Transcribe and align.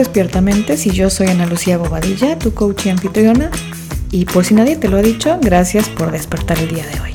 Despiertamente 0.00 0.78
y 0.82 0.90
yo 0.92 1.10
soy 1.10 1.26
Ana 1.26 1.44
Lucía 1.44 1.76
Bobadilla, 1.76 2.38
tu 2.38 2.54
coach 2.54 2.86
y 2.86 2.88
anfitriona. 2.88 3.50
Y 4.10 4.24
por 4.24 4.46
si 4.46 4.54
nadie 4.54 4.76
te 4.76 4.88
lo 4.88 4.96
ha 4.96 5.02
dicho, 5.02 5.38
gracias 5.42 5.90
por 5.90 6.10
despertar 6.10 6.58
el 6.58 6.68
día 6.68 6.86
de 6.86 7.00
hoy. 7.02 7.10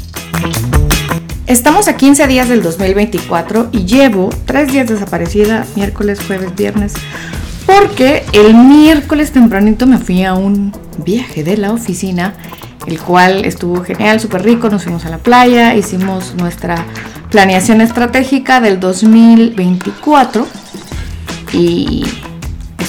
Estamos 1.48 1.88
a 1.88 1.98
15 1.98 2.28
días 2.28 2.48
del 2.48 2.62
2024 2.62 3.70
y 3.72 3.86
llevo 3.86 4.30
3 4.46 4.72
días 4.72 4.88
desaparecida, 4.88 5.66
miércoles, 5.76 6.20
jueves, 6.28 6.56
viernes, 6.56 6.94
porque 7.66 8.24
el 8.34 8.54
miércoles 8.54 9.32
tempranito 9.32 9.88
me 9.88 9.98
fui 9.98 10.24
a 10.24 10.36
un 10.36 10.72
viaje 11.04 11.44
de 11.44 11.58
la 11.58 11.74
oficina, 11.74 12.36
el 12.86 13.00
cual 13.00 13.46
estuvo 13.46 13.84
genial, 13.84 14.20
súper 14.20 14.44
rico, 14.44 14.70
nos 14.70 14.84
fuimos 14.84 15.06
a 15.06 15.10
la 15.10 15.18
playa, 15.18 15.74
hicimos 15.74 16.36
nuestra 16.36 16.86
planeación 17.32 17.82
estratégica 17.82 18.62
del 18.62 18.80
2024 18.80 20.48
y 21.52 22.06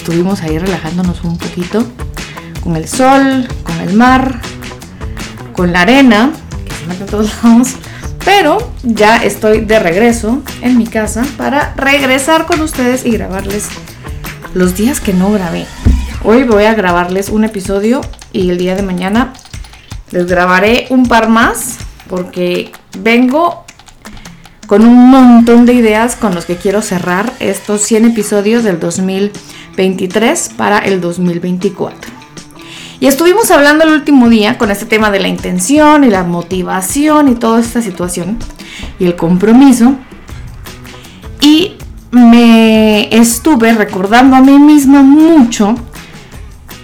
estuvimos 0.06 0.40
ahí 0.42 0.56
relajándonos 0.56 1.24
un 1.24 1.36
poquito 1.36 1.84
con 2.62 2.76
el 2.76 2.86
sol, 2.86 3.48
con 3.64 3.80
el 3.80 3.92
mar, 3.94 4.40
con 5.52 5.72
la 5.72 5.80
arena, 5.80 6.30
que 6.64 6.72
se 6.72 6.86
mete 6.86 7.02
a 7.02 7.06
todos 7.06 7.32
lados. 7.42 7.70
Pero 8.24 8.58
ya 8.84 9.16
estoy 9.16 9.62
de 9.62 9.80
regreso 9.80 10.44
en 10.62 10.78
mi 10.78 10.86
casa 10.86 11.26
para 11.36 11.74
regresar 11.74 12.46
con 12.46 12.60
ustedes 12.60 13.04
y 13.04 13.10
grabarles 13.10 13.66
los 14.54 14.76
días 14.76 15.00
que 15.00 15.12
no 15.12 15.32
grabé. 15.32 15.66
Hoy 16.22 16.44
voy 16.44 16.66
a 16.66 16.74
grabarles 16.74 17.28
un 17.28 17.42
episodio 17.42 18.00
y 18.32 18.50
el 18.50 18.58
día 18.58 18.76
de 18.76 18.82
mañana 18.82 19.32
les 20.12 20.26
grabaré 20.26 20.86
un 20.90 21.06
par 21.06 21.28
más 21.28 21.78
porque 22.08 22.70
vengo 22.96 23.64
con 24.68 24.84
un 24.84 25.10
montón 25.10 25.66
de 25.66 25.72
ideas 25.72 26.14
con 26.14 26.32
los 26.32 26.44
que 26.44 26.54
quiero 26.54 26.80
cerrar 26.80 27.32
estos 27.40 27.82
100 27.82 28.04
episodios 28.04 28.62
del 28.62 28.78
2020 28.78 29.56
23 29.76 30.50
para 30.56 30.78
el 30.78 31.00
2024. 31.00 32.10
Y 32.98 33.06
estuvimos 33.06 33.50
hablando 33.50 33.84
el 33.84 33.92
último 33.92 34.28
día 34.30 34.56
con 34.56 34.70
este 34.70 34.86
tema 34.86 35.10
de 35.10 35.20
la 35.20 35.28
intención 35.28 36.04
y 36.04 36.08
la 36.08 36.22
motivación 36.22 37.28
y 37.28 37.34
toda 37.34 37.60
esta 37.60 37.82
situación 37.82 38.38
y 38.98 39.04
el 39.04 39.16
compromiso. 39.16 39.96
Y 41.42 41.74
me 42.10 43.14
estuve 43.14 43.74
recordando 43.74 44.36
a 44.36 44.40
mí 44.40 44.58
misma 44.58 45.02
mucho 45.02 45.74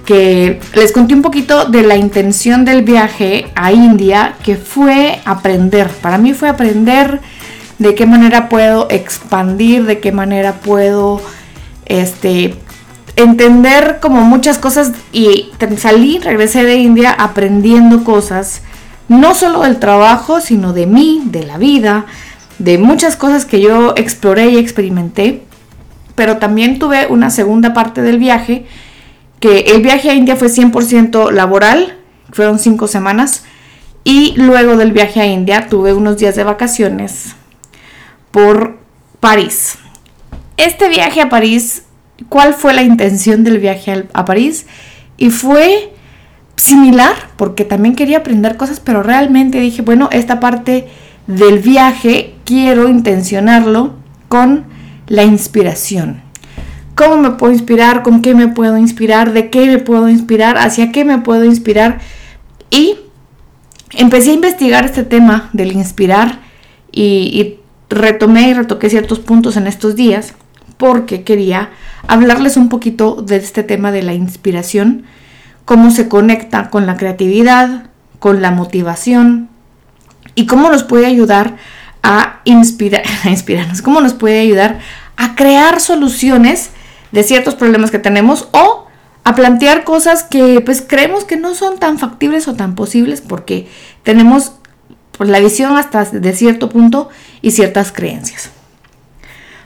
que 0.04 0.60
les 0.74 0.92
conté 0.92 1.14
un 1.14 1.22
poquito 1.22 1.64
de 1.66 1.82
la 1.82 1.96
intención 1.96 2.64
del 2.64 2.82
viaje 2.82 3.46
a 3.54 3.72
India, 3.72 4.34
que 4.42 4.56
fue 4.56 5.20
aprender. 5.24 5.88
Para 5.88 6.18
mí 6.18 6.34
fue 6.34 6.48
aprender 6.48 7.20
de 7.78 7.94
qué 7.94 8.04
manera 8.04 8.48
puedo 8.48 8.88
expandir, 8.90 9.84
de 9.86 10.00
qué 10.00 10.12
manera 10.12 10.54
puedo 10.54 11.22
este, 11.86 12.56
entender 13.16 13.98
como 14.00 14.22
muchas 14.22 14.58
cosas 14.58 14.92
y 15.12 15.50
salí, 15.76 16.18
regresé 16.18 16.64
de 16.64 16.76
India 16.76 17.12
aprendiendo 17.12 18.04
cosas, 18.04 18.62
no 19.08 19.34
solo 19.34 19.62
del 19.62 19.78
trabajo, 19.78 20.40
sino 20.40 20.72
de 20.72 20.86
mí, 20.86 21.22
de 21.26 21.44
la 21.44 21.58
vida, 21.58 22.06
de 22.58 22.78
muchas 22.78 23.16
cosas 23.16 23.44
que 23.44 23.60
yo 23.60 23.94
exploré 23.96 24.50
y 24.50 24.58
experimenté. 24.58 25.42
Pero 26.14 26.38
también 26.38 26.78
tuve 26.78 27.06
una 27.06 27.30
segunda 27.30 27.74
parte 27.74 28.02
del 28.02 28.18
viaje, 28.18 28.66
que 29.40 29.60
el 29.60 29.82
viaje 29.82 30.10
a 30.10 30.14
India 30.14 30.36
fue 30.36 30.48
100% 30.48 31.32
laboral, 31.32 31.98
fueron 32.30 32.58
cinco 32.58 32.86
semanas, 32.86 33.44
y 34.04 34.34
luego 34.36 34.76
del 34.76 34.92
viaje 34.92 35.20
a 35.20 35.26
India 35.26 35.68
tuve 35.68 35.92
unos 35.92 36.16
días 36.16 36.36
de 36.36 36.44
vacaciones 36.44 37.34
por 38.30 38.78
París. 39.20 39.78
Este 40.56 40.88
viaje 40.88 41.20
a 41.20 41.28
París 41.28 41.84
cuál 42.28 42.54
fue 42.54 42.74
la 42.74 42.82
intención 42.82 43.44
del 43.44 43.58
viaje 43.58 44.06
a 44.12 44.24
París 44.24 44.66
y 45.16 45.30
fue 45.30 45.92
similar 46.56 47.14
porque 47.36 47.64
también 47.64 47.94
quería 47.94 48.18
aprender 48.18 48.56
cosas, 48.56 48.80
pero 48.80 49.02
realmente 49.02 49.60
dije, 49.60 49.82
bueno, 49.82 50.08
esta 50.12 50.40
parte 50.40 50.88
del 51.26 51.58
viaje 51.58 52.34
quiero 52.44 52.88
intencionarlo 52.88 53.94
con 54.28 54.64
la 55.06 55.24
inspiración. 55.24 56.22
¿Cómo 56.94 57.16
me 57.16 57.30
puedo 57.30 57.52
inspirar? 57.52 58.02
¿Con 58.02 58.22
qué 58.22 58.34
me 58.34 58.48
puedo 58.48 58.76
inspirar? 58.76 59.32
¿De 59.32 59.50
qué 59.50 59.66
me 59.66 59.78
puedo 59.78 60.08
inspirar? 60.08 60.58
¿Hacia 60.58 60.92
qué 60.92 61.04
me 61.04 61.18
puedo 61.18 61.44
inspirar? 61.44 62.00
Y 62.70 62.96
empecé 63.92 64.30
a 64.30 64.34
investigar 64.34 64.84
este 64.84 65.02
tema 65.02 65.50
del 65.52 65.72
inspirar 65.72 66.40
y, 66.90 67.56
retomé 67.88 68.48
y 68.48 68.54
retoqué 68.54 68.88
ciertos 68.88 69.18
puntos 69.18 69.58
en 69.58 69.66
estos 69.66 69.96
días 69.96 70.34
porque 70.82 71.22
quería 71.22 71.70
hablarles 72.08 72.56
un 72.56 72.68
poquito 72.68 73.22
de 73.22 73.36
este 73.36 73.62
tema 73.62 73.92
de 73.92 74.02
la 74.02 74.14
inspiración, 74.14 75.04
cómo 75.64 75.92
se 75.92 76.08
conecta 76.08 76.70
con 76.70 76.86
la 76.86 76.96
creatividad, 76.96 77.84
con 78.18 78.42
la 78.42 78.50
motivación 78.50 79.48
y 80.34 80.46
cómo 80.46 80.70
nos 80.70 80.82
puede 80.82 81.06
ayudar 81.06 81.54
a, 82.02 82.40
a 82.44 83.30
inspirarnos, 83.30 83.80
cómo 83.80 84.00
nos 84.00 84.14
puede 84.14 84.40
ayudar 84.40 84.80
a 85.16 85.36
crear 85.36 85.78
soluciones 85.78 86.70
de 87.12 87.22
ciertos 87.22 87.54
problemas 87.54 87.92
que 87.92 88.00
tenemos 88.00 88.48
o 88.50 88.88
a 89.22 89.36
plantear 89.36 89.84
cosas 89.84 90.24
que 90.24 90.60
pues 90.62 90.82
creemos 90.84 91.22
que 91.22 91.36
no 91.36 91.54
son 91.54 91.78
tan 91.78 92.00
factibles 92.00 92.48
o 92.48 92.54
tan 92.54 92.74
posibles 92.74 93.20
porque 93.20 93.68
tenemos 94.02 94.54
pues, 95.16 95.30
la 95.30 95.38
visión 95.38 95.76
hasta 95.76 96.06
de 96.06 96.32
cierto 96.32 96.68
punto 96.68 97.08
y 97.40 97.52
ciertas 97.52 97.92
creencias. 97.92 98.50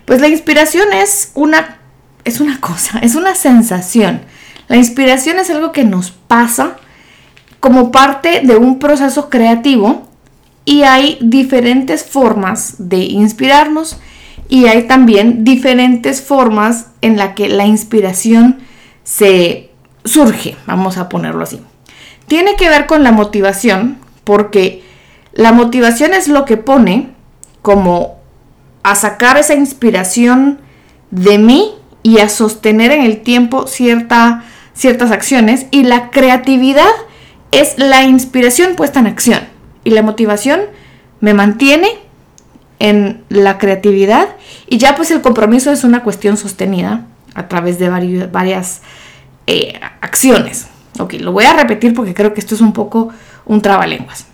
Pues 0.07 0.21
la 0.21 0.29
inspiración 0.29 0.93
es 0.95 1.33
una, 1.35 1.79
es 2.25 2.41
una 2.41 2.59
cosa, 2.61 3.01
es 3.01 3.15
una 3.15 3.35
sensación. 3.35 4.23
La 4.69 4.77
inspiración 4.77 5.39
es 5.39 5.51
algo 5.51 5.73
que 5.73 5.85
nos 5.85 6.11
pasa 6.11 6.77
como 7.61 7.91
parte 7.93 8.41
de 8.43 8.57
un 8.57 8.79
proceso 8.79 9.29
creativo 9.29 10.09
y 10.65 10.83
hay 10.83 11.19
diferentes 11.21 12.05
formas 12.05 12.77
de 12.79 12.99
inspirarnos 12.99 13.99
y 14.49 14.67
hay 14.67 14.85
también 14.85 15.45
diferentes 15.45 16.23
formas 16.23 16.87
en 17.01 17.17
la 17.17 17.35
que 17.35 17.49
la 17.49 17.67
inspiración 17.67 18.61
se 19.03 19.71
surge, 20.05 20.57
vamos 20.67 20.99
a 20.99 21.09
ponerlo 21.09 21.43
así. 21.43 21.61
Tiene 22.29 22.57
que 22.57 22.69
ver 22.69 22.87
con 22.87 23.03
la 23.03 23.13
motivación 23.13 23.99
porque 24.25 24.85
la 25.33 25.53
motivación 25.53 26.15
es 26.15 26.29
lo 26.29 26.45
que 26.45 26.57
pone 26.57 27.11
como 27.63 28.16
a 28.87 28.95
sacar 28.95 29.37
esa 29.37 29.55
inspiración 29.55 30.61
de 31.11 31.39
mí 31.39 31.73
y 32.05 32.19
a 32.19 32.29
sostener 32.29 32.93
en 32.93 33.03
el 33.03 33.23
tiempo 33.23 33.67
cierta, 33.67 34.45
ciertas 34.75 35.11
acciones. 35.11 35.67
Y 35.73 35.83
la 35.83 36.11
creatividad 36.11 36.93
es 37.51 37.77
la 37.79 38.05
inspiración 38.05 38.77
puesta 38.77 39.01
en 39.01 39.09
acción. 39.09 39.41
Y 39.83 39.91
la 39.91 40.03
motivación 40.03 40.61
me 41.19 41.35
mantiene 41.35 41.89
en 42.79 43.25
la 43.29 43.59
creatividad 43.59 44.29
y 44.69 44.79
ya 44.79 44.95
pues 44.95 45.11
el 45.11 45.21
compromiso 45.21 45.73
es 45.73 45.83
una 45.83 46.05
cuestión 46.05 46.37
sostenida 46.37 47.07
a 47.35 47.49
través 47.49 47.81
de 47.81 47.89
varias 47.89 48.83
eh, 49.49 49.81
acciones. 50.01 50.69
Ok, 51.01 51.15
lo 51.15 51.33
voy 51.33 51.45
a 51.45 51.55
repetir 51.55 51.93
porque 51.93 52.15
creo 52.15 52.35
que 52.35 52.41
esto 52.41 52.55
es 52.55 52.61
un 52.61 52.73
poco 52.73 53.09
un 53.47 53.61
trabalenguas. 53.63 54.27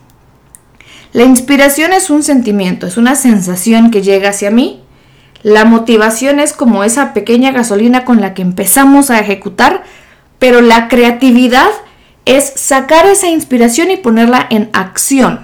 La 1.13 1.25
inspiración 1.25 1.93
es 1.93 2.09
un 2.09 2.23
sentimiento, 2.23 2.87
es 2.87 2.97
una 2.97 3.15
sensación 3.15 3.91
que 3.91 4.03
llega 4.03 4.31
hacia 4.31 4.51
mí. 4.51 4.81
La 5.43 5.65
motivación 5.65 6.41
es 6.41 6.55
como 6.55 6.85
esa 6.85 7.13
pequeña 7.13 7.53
gasolina 7.53 8.05
con 8.05 8.21
la 8.21 8.33
que 8.33 8.43
empezamos 8.43 9.11
a 9.11 9.19
ejecutar, 9.21 9.83
pero 10.39 10.63
la 10.63 10.89
creatividad 10.89 11.69
es 12.25 12.53
sacar 12.57 13.07
esa 13.07 13.29
inspiración 13.29 13.91
y 13.91 13.97
ponerla 13.97 14.47
en 14.49 14.71
acción 14.73 15.41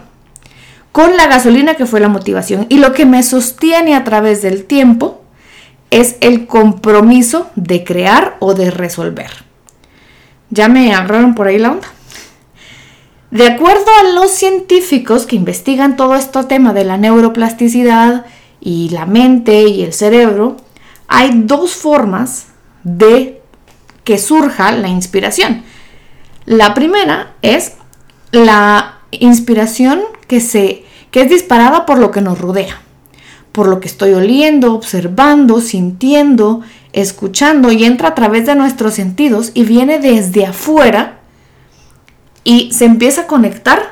con 0.93 1.17
la 1.17 1.27
gasolina 1.27 1.75
que 1.75 1.87
fue 1.87 2.01
la 2.01 2.09
motivación. 2.09 2.67
Y 2.69 2.79
lo 2.79 2.93
que 2.93 3.05
me 3.05 3.23
sostiene 3.23 3.95
a 3.95 4.05
través 4.05 4.41
del 4.41 4.65
tiempo 4.65 5.23
es 5.91 6.17
el 6.21 6.47
compromiso 6.47 7.51
de 7.57 7.85
crear 7.85 8.37
o 8.41 8.55
de 8.55 8.71
resolver. 8.71 9.31
¿Ya 10.51 10.69
me 10.69 10.95
agarraron 10.95 11.35
por 11.35 11.47
ahí 11.47 11.59
la 11.59 11.73
onda? 11.73 11.89
De 13.31 13.47
acuerdo 13.47 13.85
a 14.01 14.13
los 14.15 14.31
científicos 14.31 15.27
que 15.27 15.37
investigan 15.37 15.97
todo 15.97 16.15
este 16.15 16.43
tema 16.45 16.73
de 16.73 16.85
la 16.85 16.97
neuroplasticidad 16.97 18.25
y 18.59 18.89
la 18.89 19.05
mente 19.05 19.65
y 19.65 19.83
el 19.83 19.93
cerebro, 19.93 20.57
hay 21.09 21.33
dos 21.35 21.75
formas 21.75 22.47
de 22.85 23.43
que 24.05 24.17
surja 24.17 24.73
la 24.73 24.89
inspiración. 24.89 25.63
La 26.47 26.73
primera 26.73 27.35
es 27.43 27.75
la 28.33 29.01
inspiración 29.11 30.01
que, 30.27 30.41
se, 30.41 30.85
que 31.11 31.21
es 31.21 31.29
disparada 31.29 31.85
por 31.85 31.99
lo 31.99 32.11
que 32.11 32.23
nos 32.23 32.41
rodea, 32.41 32.81
por 33.53 33.69
lo 33.69 33.79
que 33.81 33.89
estoy 33.89 34.15
oliendo, 34.15 34.73
observando, 34.73 35.61
sintiendo, 35.61 36.63
escuchando 36.95 37.71
y 37.73 37.85
entra 37.85 38.09
a 38.09 38.15
través 38.15 38.47
de 38.47 38.55
nuestros 38.55 38.95
sentidos 38.95 39.51
y 39.53 39.65
viene 39.65 39.99
desde 39.99 40.47
afuera 40.47 41.18
y 42.49 42.73
se 42.73 42.87
empieza 42.87 43.21
a 43.21 43.27
conectar 43.27 43.91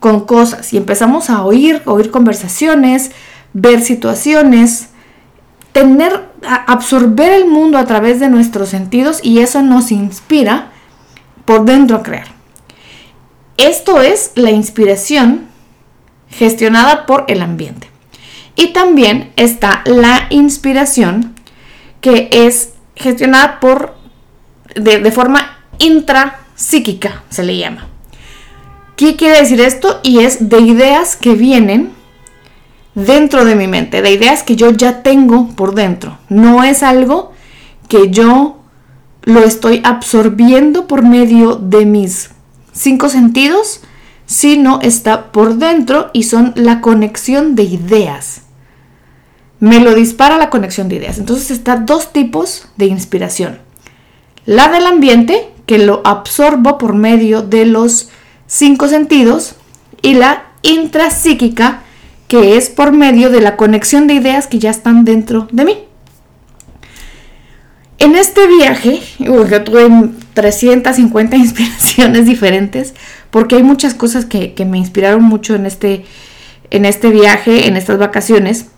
con 0.00 0.26
cosas 0.26 0.72
y 0.72 0.76
empezamos 0.76 1.30
a 1.30 1.44
oír, 1.44 1.80
oír 1.84 2.10
conversaciones, 2.10 3.12
ver 3.52 3.82
situaciones, 3.82 4.88
tener 5.70 6.28
absorber 6.42 7.30
el 7.30 7.46
mundo 7.46 7.78
a 7.78 7.86
través 7.86 8.18
de 8.18 8.30
nuestros 8.30 8.70
sentidos 8.70 9.20
y 9.22 9.38
eso 9.38 9.62
nos 9.62 9.92
inspira 9.92 10.72
por 11.44 11.66
dentro 11.66 11.98
a 11.98 12.02
crear. 12.02 12.26
Esto 13.56 14.02
es 14.02 14.32
la 14.34 14.50
inspiración 14.50 15.46
gestionada 16.30 17.06
por 17.06 17.26
el 17.28 17.42
ambiente. 17.42 17.88
Y 18.56 18.72
también 18.72 19.32
está 19.36 19.82
la 19.84 20.26
inspiración 20.30 21.36
que 22.00 22.28
es 22.32 22.70
gestionada 22.96 23.60
por 23.60 23.94
de, 24.74 24.98
de 24.98 25.12
forma 25.12 25.58
intrapsíquica, 26.58 27.22
se 27.30 27.44
le 27.44 27.56
llama. 27.56 27.86
¿Qué 28.96 29.16
quiere 29.16 29.38
decir 29.38 29.60
esto? 29.60 30.00
Y 30.02 30.20
es 30.20 30.48
de 30.48 30.60
ideas 30.60 31.16
que 31.16 31.34
vienen 31.34 31.92
dentro 32.94 33.44
de 33.44 33.54
mi 33.54 33.68
mente, 33.68 34.02
de 34.02 34.10
ideas 34.10 34.42
que 34.42 34.56
yo 34.56 34.70
ya 34.70 35.02
tengo 35.02 35.48
por 35.54 35.74
dentro. 35.74 36.18
No 36.28 36.64
es 36.64 36.82
algo 36.82 37.32
que 37.88 38.10
yo 38.10 38.58
lo 39.22 39.44
estoy 39.44 39.80
absorbiendo 39.84 40.88
por 40.88 41.04
medio 41.04 41.54
de 41.54 41.86
mis 41.86 42.30
cinco 42.72 43.08
sentidos, 43.08 43.82
sino 44.26 44.80
está 44.82 45.30
por 45.30 45.54
dentro 45.54 46.10
y 46.12 46.24
son 46.24 46.52
la 46.56 46.80
conexión 46.80 47.54
de 47.54 47.62
ideas. 47.62 48.42
Me 49.60 49.80
lo 49.80 49.94
dispara 49.94 50.38
la 50.38 50.50
conexión 50.50 50.88
de 50.88 50.96
ideas. 50.96 51.18
Entonces 51.18 51.52
está 51.52 51.76
dos 51.76 52.12
tipos 52.12 52.68
de 52.76 52.86
inspiración. 52.86 53.58
La 54.44 54.68
del 54.68 54.86
ambiente, 54.86 55.50
que 55.68 55.76
lo 55.76 56.00
absorbo 56.06 56.78
por 56.78 56.94
medio 56.94 57.42
de 57.42 57.66
los 57.66 58.08
cinco 58.46 58.88
sentidos, 58.88 59.54
y 60.00 60.14
la 60.14 60.44
intrapsíquica, 60.62 61.82
que 62.26 62.56
es 62.56 62.70
por 62.70 62.92
medio 62.92 63.28
de 63.28 63.42
la 63.42 63.56
conexión 63.56 64.06
de 64.06 64.14
ideas 64.14 64.46
que 64.46 64.60
ya 64.60 64.70
están 64.70 65.04
dentro 65.04 65.46
de 65.52 65.66
mí. 65.66 65.78
En 67.98 68.16
este 68.16 68.46
viaje, 68.46 69.02
yo 69.18 69.44
tuve 69.62 70.08
350 70.32 71.36
inspiraciones 71.36 72.24
diferentes, 72.24 72.94
porque 73.30 73.56
hay 73.56 73.62
muchas 73.62 73.92
cosas 73.92 74.24
que, 74.24 74.54
me 74.66 74.78
inspiraron 74.78 75.22
mucho 75.22 75.54
en 75.54 75.66
este, 75.66 76.06
en 76.70 76.86
este 76.86 77.10
viaje, 77.10 77.68
en 77.68 77.76
estas 77.76 77.98
vacaciones, 77.98 78.68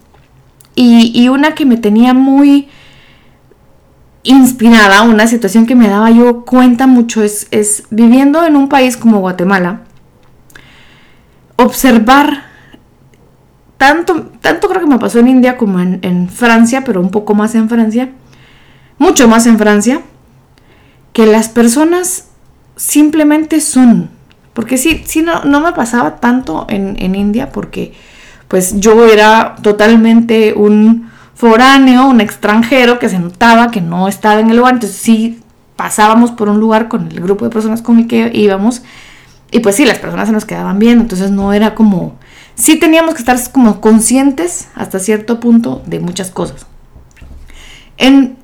y, 0.74 1.12
y, 1.14 1.28
una 1.28 1.54
que 1.54 1.66
me 1.66 1.76
tenía 1.76 2.14
muy 2.14 2.68
inspirada, 4.22 5.02
una 5.02 5.26
situación 5.26 5.66
que 5.66 5.74
me 5.74 5.88
daba 5.88 6.10
yo 6.10 6.44
cuenta 6.44 6.86
mucho, 6.86 7.22
es, 7.22 7.48
es 7.50 7.84
viviendo 7.90 8.44
en 8.44 8.56
un 8.56 8.68
país 8.68 8.96
como 8.96 9.20
Guatemala, 9.20 9.82
observar 11.56 12.50
tanto, 13.80 14.30
tanto 14.40 14.68
creo 14.68 14.82
que 14.82 14.86
me 14.86 14.98
pasó 14.98 15.20
en 15.20 15.28
India 15.28 15.56
como 15.56 15.80
en, 15.80 16.28
Francia, 16.28 16.84
pero 16.84 17.00
un 17.00 17.10
poco 17.10 17.34
más 17.34 17.54
en 17.54 17.68
Francia, 17.68 18.10
mucho 18.98 19.26
más 19.26 19.46
en 19.46 19.58
Francia, 19.58 20.02
que 21.14 21.26
las 21.26 21.48
personas 21.48 22.28
simplemente 22.76 23.60
son. 23.60 24.10
Porque 24.52 24.76
sí, 24.76 25.02
sí 25.06 25.22
no, 25.22 25.44
no 25.44 25.60
me 25.60 25.72
pasaba 25.72 26.16
tanto 26.16 26.66
en, 26.68 26.96
en, 26.98 27.14
India 27.14 27.52
porque 27.52 27.94
pues 28.48 28.80
yo 28.80 29.06
era 29.06 29.56
totalmente 29.62 30.52
un 30.54 31.09
foráneo, 31.40 32.06
un 32.06 32.20
extranjero 32.20 32.98
que 32.98 33.08
se 33.08 33.18
notaba 33.18 33.70
que 33.70 33.80
no 33.80 34.08
estaba 34.08 34.40
en 34.40 34.50
el 34.50 34.58
lugar. 34.58 34.74
Entonces 34.74 34.98
sí 34.98 35.40
pasábamos 35.74 36.30
por 36.32 36.50
un 36.50 36.60
lugar 36.60 36.88
con 36.88 37.10
el 37.10 37.20
grupo 37.20 37.46
de 37.46 37.50
personas 37.50 37.80
con 37.80 37.98
el 37.98 38.06
que 38.06 38.30
íbamos 38.34 38.82
y 39.50 39.60
pues 39.60 39.74
sí, 39.74 39.86
las 39.86 39.98
personas 39.98 40.28
se 40.28 40.34
nos 40.34 40.44
quedaban 40.44 40.78
bien. 40.78 41.00
Entonces 41.00 41.30
no 41.30 41.54
era 41.54 41.74
como 41.74 42.16
sí 42.56 42.76
teníamos 42.76 43.14
que 43.14 43.20
estar 43.20 43.38
como 43.52 43.80
conscientes 43.80 44.68
hasta 44.74 44.98
cierto 44.98 45.40
punto 45.40 45.82
de 45.86 45.98
muchas 46.00 46.30
cosas. 46.30 46.66
En, 47.96 48.36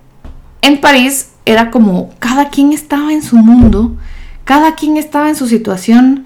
en 0.63 0.81
París 0.81 1.33
era 1.45 1.71
como 1.71 2.11
cada 2.19 2.49
quien 2.49 2.73
estaba 2.73 3.13
en 3.13 3.23
su 3.23 3.37
mundo, 3.37 3.95
cada 4.45 4.75
quien 4.75 4.97
estaba 4.97 5.29
en 5.29 5.37
su 5.37 5.47
situación 5.47 6.25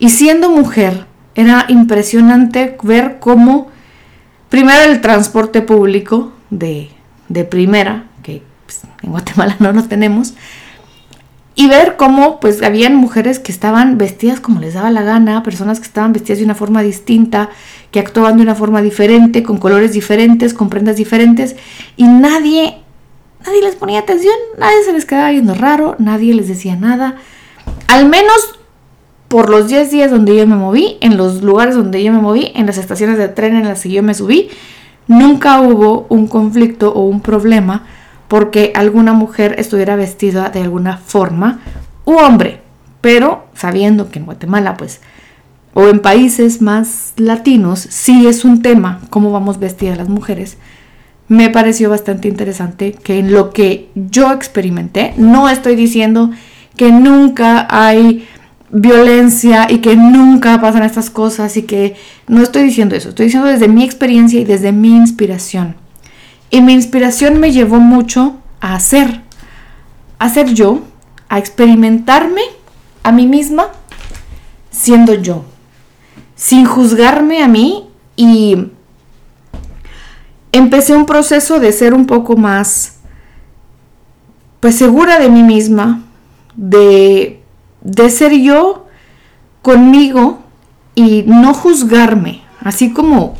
y 0.00 0.08
siendo 0.08 0.50
mujer 0.50 1.06
era 1.36 1.66
impresionante 1.68 2.76
ver 2.82 3.18
cómo 3.20 3.68
primero 4.48 4.84
el 4.84 5.00
transporte 5.00 5.62
público 5.62 6.32
de, 6.50 6.90
de 7.28 7.44
primera, 7.44 8.04
que 8.22 8.42
pues, 8.64 8.82
en 9.02 9.10
Guatemala 9.10 9.56
no 9.60 9.72
lo 9.72 9.84
tenemos, 9.84 10.34
y 11.54 11.66
ver 11.66 11.96
cómo 11.96 12.38
pues 12.38 12.62
habían 12.62 12.94
mujeres 12.94 13.40
que 13.40 13.50
estaban 13.50 13.98
vestidas 13.98 14.38
como 14.38 14.60
les 14.60 14.74
daba 14.74 14.90
la 14.92 15.02
gana, 15.02 15.42
personas 15.42 15.80
que 15.80 15.86
estaban 15.86 16.12
vestidas 16.12 16.38
de 16.38 16.44
una 16.44 16.54
forma 16.54 16.82
distinta, 16.82 17.50
que 17.90 17.98
actuaban 17.98 18.36
de 18.36 18.42
una 18.42 18.54
forma 18.54 18.80
diferente, 18.80 19.42
con 19.42 19.58
colores 19.58 19.92
diferentes, 19.92 20.54
con 20.54 20.68
prendas 20.68 20.96
diferentes 20.96 21.56
y 21.96 22.04
nadie 22.04 22.76
nadie 23.44 23.62
les 23.62 23.76
ponía 23.76 24.00
atención, 24.00 24.34
nadie 24.58 24.84
se 24.84 24.92
les 24.92 25.04
quedaba 25.04 25.30
viendo 25.30 25.54
raro, 25.54 25.96
nadie 25.98 26.34
les 26.34 26.48
decía 26.48 26.76
nada. 26.76 27.16
Al 27.88 28.08
menos 28.08 28.57
por 29.28 29.50
los 29.50 29.68
10 29.68 29.90
días 29.90 30.10
donde 30.10 30.34
yo 30.34 30.46
me 30.46 30.56
moví, 30.56 30.96
en 31.00 31.16
los 31.16 31.42
lugares 31.42 31.74
donde 31.74 32.02
yo 32.02 32.12
me 32.12 32.18
moví, 32.18 32.50
en 32.54 32.66
las 32.66 32.78
estaciones 32.78 33.18
de 33.18 33.28
tren 33.28 33.54
en 33.54 33.68
las 33.68 33.82
que 33.82 33.90
yo 33.90 34.02
me 34.02 34.14
subí, 34.14 34.48
nunca 35.06 35.60
hubo 35.60 36.06
un 36.08 36.26
conflicto 36.26 36.92
o 36.92 37.02
un 37.02 37.20
problema 37.20 37.84
porque 38.26 38.72
alguna 38.74 39.12
mujer 39.12 39.54
estuviera 39.58 39.96
vestida 39.96 40.50
de 40.50 40.62
alguna 40.62 40.98
forma 40.98 41.60
u 42.04 42.14
hombre, 42.14 42.60
pero 43.00 43.46
sabiendo 43.54 44.10
que 44.10 44.18
en 44.18 44.26
Guatemala 44.26 44.76
pues 44.76 45.00
o 45.74 45.88
en 45.88 46.00
países 46.00 46.62
más 46.62 47.12
latinos 47.16 47.80
sí 47.80 48.26
es 48.26 48.44
un 48.44 48.62
tema 48.62 49.00
cómo 49.10 49.30
vamos 49.30 49.58
vestidas 49.58 49.98
las 49.98 50.08
mujeres, 50.08 50.56
me 51.28 51.50
pareció 51.50 51.90
bastante 51.90 52.28
interesante 52.28 52.92
que 52.92 53.18
en 53.18 53.32
lo 53.32 53.50
que 53.50 53.90
yo 53.94 54.32
experimenté, 54.32 55.12
no 55.18 55.48
estoy 55.48 55.76
diciendo 55.76 56.30
que 56.76 56.90
nunca 56.90 57.66
hay 57.70 58.26
violencia 58.70 59.66
y 59.70 59.78
que 59.78 59.96
nunca 59.96 60.60
pasan 60.60 60.82
estas 60.82 61.10
cosas 61.10 61.56
y 61.56 61.62
que 61.62 61.96
no 62.26 62.42
estoy 62.42 62.64
diciendo 62.64 62.94
eso, 62.94 63.10
estoy 63.10 63.26
diciendo 63.26 63.48
desde 63.48 63.68
mi 63.68 63.84
experiencia 63.84 64.40
y 64.40 64.44
desde 64.44 64.72
mi 64.72 64.94
inspiración. 64.96 65.76
Y 66.50 66.60
mi 66.60 66.72
inspiración 66.72 67.40
me 67.40 67.52
llevó 67.52 67.78
mucho 67.78 68.36
a 68.60 68.74
hacer, 68.74 69.22
a 70.18 70.28
ser 70.28 70.54
yo, 70.54 70.82
a 71.28 71.38
experimentarme 71.38 72.42
a 73.02 73.12
mí 73.12 73.26
misma 73.26 73.68
siendo 74.70 75.14
yo, 75.14 75.44
sin 76.34 76.64
juzgarme 76.64 77.42
a 77.42 77.48
mí 77.48 77.88
y 78.16 78.70
empecé 80.52 80.94
un 80.94 81.06
proceso 81.06 81.58
de 81.58 81.72
ser 81.72 81.94
un 81.94 82.06
poco 82.06 82.36
más, 82.36 82.98
pues 84.60 84.76
segura 84.76 85.18
de 85.18 85.28
mí 85.28 85.42
misma, 85.42 86.04
de, 86.54 87.42
de 87.80 88.10
ser 88.10 88.32
yo 88.32 88.86
conmigo 89.62 90.40
y 90.94 91.24
no 91.26 91.54
juzgarme, 91.54 92.42
así 92.60 92.92
como 92.92 93.36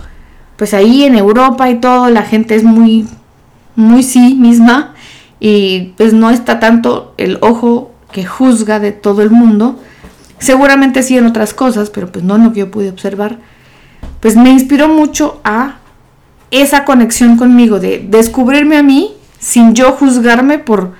pues 0.57 0.75
ahí 0.75 1.05
en 1.05 1.15
Europa 1.15 1.71
y 1.71 1.77
todo 1.77 2.11
la 2.11 2.23
gente 2.23 2.57
es 2.57 2.65
muy, 2.65 3.07
muy 3.77 4.03
sí 4.03 4.35
misma 4.35 4.95
y 5.39 5.93
pues 5.97 6.13
no 6.13 6.31
está 6.31 6.59
tanto 6.59 7.15
el 7.17 7.39
ojo 7.43 7.93
que 8.11 8.25
juzga 8.25 8.81
de 8.81 8.91
todo 8.91 9.23
el 9.23 9.31
mundo. 9.31 9.79
Seguramente 10.41 11.03
sí 11.03 11.17
en 11.17 11.27
otras 11.27 11.55
cosas, 11.55 11.91
pero 11.91 12.11
pues 12.11 12.25
no 12.25 12.37
en 12.37 12.45
lo 12.45 12.53
que 12.53 12.61
yo 12.61 12.71
pude 12.73 12.91
observar. 12.91 13.39
Pues 14.21 14.35
me 14.37 14.51
inspiró 14.51 14.89
mucho 14.89 15.41
a 15.45 15.77
esa 16.51 16.85
conexión 16.85 17.37
conmigo, 17.37 17.79
de 17.79 18.05
descubrirme 18.09 18.77
a 18.77 18.83
mí 18.83 19.13
sin 19.39 19.75
yo 19.75 19.93
juzgarme 19.93 20.59
por, 20.59 20.95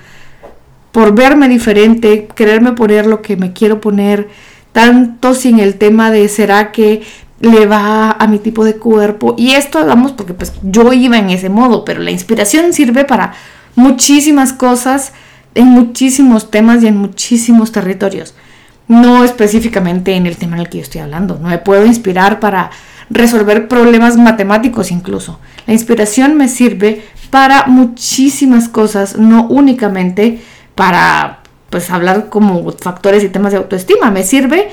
por 0.91 1.13
verme 1.13 1.49
diferente, 1.49 2.27
quererme 2.35 2.73
poner 2.73 3.05
lo 3.05 3.21
que 3.21 3.37
me 3.37 3.53
quiero 3.53 3.79
poner, 3.81 4.29
tanto 4.71 5.33
sin 5.33 5.59
el 5.59 5.75
tema 5.75 6.11
de 6.11 6.27
será 6.29 6.71
que 6.71 7.03
le 7.39 7.65
va 7.65 8.11
a 8.11 8.27
mi 8.27 8.39
tipo 8.39 8.65
de 8.65 8.75
cuerpo. 8.75 9.35
Y 9.37 9.51
esto 9.51 9.79
hagamos 9.79 10.11
porque 10.11 10.33
pues 10.33 10.53
yo 10.63 10.91
iba 10.93 11.17
en 11.17 11.29
ese 11.29 11.49
modo, 11.49 11.85
pero 11.85 12.01
la 12.01 12.11
inspiración 12.11 12.73
sirve 12.73 13.05
para 13.05 13.33
muchísimas 13.75 14.53
cosas, 14.53 15.13
en 15.55 15.67
muchísimos 15.67 16.51
temas 16.51 16.83
y 16.83 16.87
en 16.87 16.97
muchísimos 16.97 17.71
territorios. 17.71 18.35
No 18.87 19.23
específicamente 19.23 20.15
en 20.15 20.25
el 20.25 20.37
tema 20.37 20.55
en 20.55 20.61
el 20.61 20.69
que 20.69 20.79
yo 20.79 20.83
estoy 20.83 21.01
hablando. 21.01 21.37
No 21.39 21.49
me 21.49 21.59
puedo 21.59 21.85
inspirar 21.85 22.39
para 22.39 22.71
resolver 23.09 23.67
problemas 23.67 24.17
matemáticos 24.17 24.91
incluso. 24.91 25.39
La 25.65 25.73
inspiración 25.73 26.35
me 26.35 26.47
sirve 26.47 27.03
para 27.29 27.67
muchísimas 27.67 28.69
cosas, 28.69 29.17
no 29.17 29.47
únicamente 29.47 30.41
para 30.79 31.39
pues 31.69 31.89
hablar 31.89 32.29
como 32.29 32.71
factores 32.71 33.21
y 33.25 33.27
temas 33.27 33.51
de 33.51 33.57
autoestima. 33.57 34.11
Me 34.11 34.23
sirve 34.23 34.69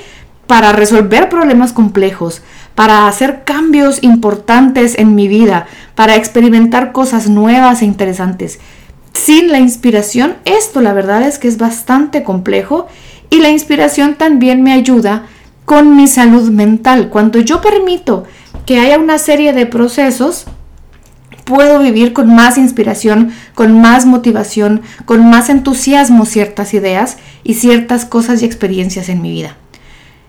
para 0.46 0.70
resolver 0.70 1.28
problemas 1.28 1.72
complejos, 1.72 2.42
para 2.76 3.08
hacer 3.08 3.42
cambios 3.42 4.04
importantes 4.04 4.96
en 5.00 5.16
mi 5.16 5.26
vida, 5.26 5.66
para 5.96 6.14
experimentar 6.14 6.92
cosas 6.92 7.28
nuevas 7.28 7.82
e 7.82 7.86
interesantes. 7.86 8.60
Sin 9.14 9.50
la 9.50 9.58
inspiración, 9.58 10.36
esto 10.44 10.80
la 10.80 10.92
verdad 10.92 11.22
es 11.22 11.40
que 11.40 11.48
es 11.48 11.58
bastante 11.58 12.22
complejo 12.22 12.86
y 13.28 13.40
la 13.40 13.50
inspiración 13.50 14.14
también 14.14 14.62
me 14.62 14.74
ayuda 14.74 15.26
con 15.64 15.96
mi 15.96 16.06
salud 16.06 16.50
mental. 16.50 17.08
Cuando 17.10 17.40
yo 17.40 17.60
permito 17.60 18.22
que 18.64 18.78
haya 18.78 19.00
una 19.00 19.18
serie 19.18 19.52
de 19.52 19.66
procesos 19.66 20.46
puedo 21.46 21.78
vivir 21.78 22.12
con 22.12 22.34
más 22.34 22.58
inspiración, 22.58 23.32
con 23.54 23.80
más 23.80 24.04
motivación, 24.04 24.82
con 25.04 25.30
más 25.30 25.48
entusiasmo 25.48 26.26
ciertas 26.26 26.74
ideas 26.74 27.16
y 27.44 27.54
ciertas 27.54 28.04
cosas 28.04 28.42
y 28.42 28.44
experiencias 28.44 29.08
en 29.08 29.22
mi 29.22 29.30
vida. 29.30 29.56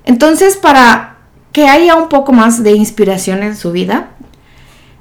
Entonces, 0.06 0.56
para 0.56 1.18
que 1.52 1.68
haya 1.68 1.96
un 1.96 2.08
poco 2.08 2.32
más 2.34 2.62
de 2.64 2.74
inspiración 2.74 3.42
en 3.42 3.58
su 3.58 3.72
vida, 3.72 4.12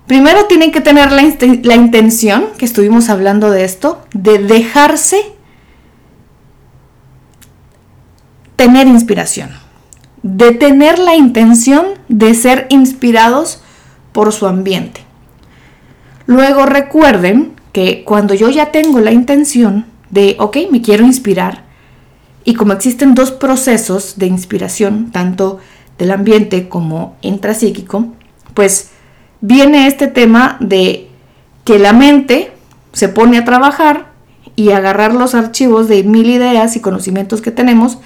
primero 0.07 0.47
tienen 0.47 0.73
que 0.73 0.81
tener 0.81 1.13
la, 1.13 1.23
intención, 1.75 2.47
que 2.57 2.65
estuvimos 2.65 3.11
hablando 3.11 3.51
de 3.51 3.65
esto, 3.65 4.03
de 4.15 4.39
dejarse 4.39 5.21
tener 8.57 8.87
inspiración, 8.87 9.51
de 10.23 10.53
tener 10.53 10.99
la 10.99 11.15
intención 11.15 11.85
de 12.09 12.33
ser 12.33 12.67
inspirados 12.71 13.61
por 14.13 14.33
su 14.33 14.47
ambiente. 14.47 15.06
Luego 16.27 16.67
recuerden 16.67 17.53
que 17.73 18.05
cuando 18.05 18.35
yo 18.35 18.51
ya 18.51 18.73
tengo 18.73 19.01
la 19.01 19.13
intención 19.13 19.87
de, 20.11 20.37
ok, 20.39 20.59
me 20.71 20.83
quiero 20.83 21.05
inspirar, 21.05 21.65
y 22.45 22.55
como 22.55 22.73
existen 22.73 23.15
dos 23.15 23.33
procesos 23.33 24.19
de 24.19 24.27
inspiración, 24.27 25.11
tanto 25.11 25.59
del 25.99 26.13
ambiente 26.13 26.69
como 26.69 27.17
intrapsíquico, 27.21 28.07
pues 28.55 28.91
viene 29.41 29.87
este 29.87 30.07
tema 30.07 30.57
de 30.61 31.09
que 31.65 31.79
la 31.79 31.93
mente 31.93 32.53
se 32.93 33.09
pone 33.09 33.39
a 33.39 33.45
trabajar 33.45 34.13
y 34.55 34.71
agarrar 34.71 35.15
los 35.15 35.35
archivos 35.35 35.89
de 35.89 36.03
mil 36.05 36.31
ideas 36.31 36.77
y 36.77 36.81
conocimientos 36.81 37.43
que 37.43 37.51
tenemos 37.51 37.99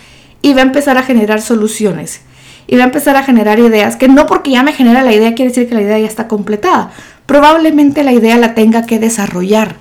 y 0.43 0.55
va 0.55 0.62
a 0.62 0.65
empezar 0.65 0.97
a 0.97 1.03
generar 1.03 1.43
soluciones 1.43 2.23
y 2.71 2.77
va 2.77 2.85
a 2.85 2.87
empezar 2.87 3.17
a 3.17 3.25
generar 3.25 3.59
ideas 3.59 3.97
que 3.97 4.07
no 4.07 4.27
porque 4.27 4.53
ya 4.53 4.62
me 4.62 4.73
genera 4.73 5.03
la 5.03 5.12
idea 5.12 5.35
quiere 5.35 5.49
decir 5.50 5.69
que 5.69 5.75
la 5.75 5.83
idea 5.83 5.99
ya 5.99 6.07
está 6.07 6.29
completada. 6.29 6.93
Probablemente 7.27 8.05
la 8.05 8.12
idea 8.12 8.37
la 8.37 8.55
tenga 8.55 8.87
que 8.87 9.00
desarrollar 9.00 9.75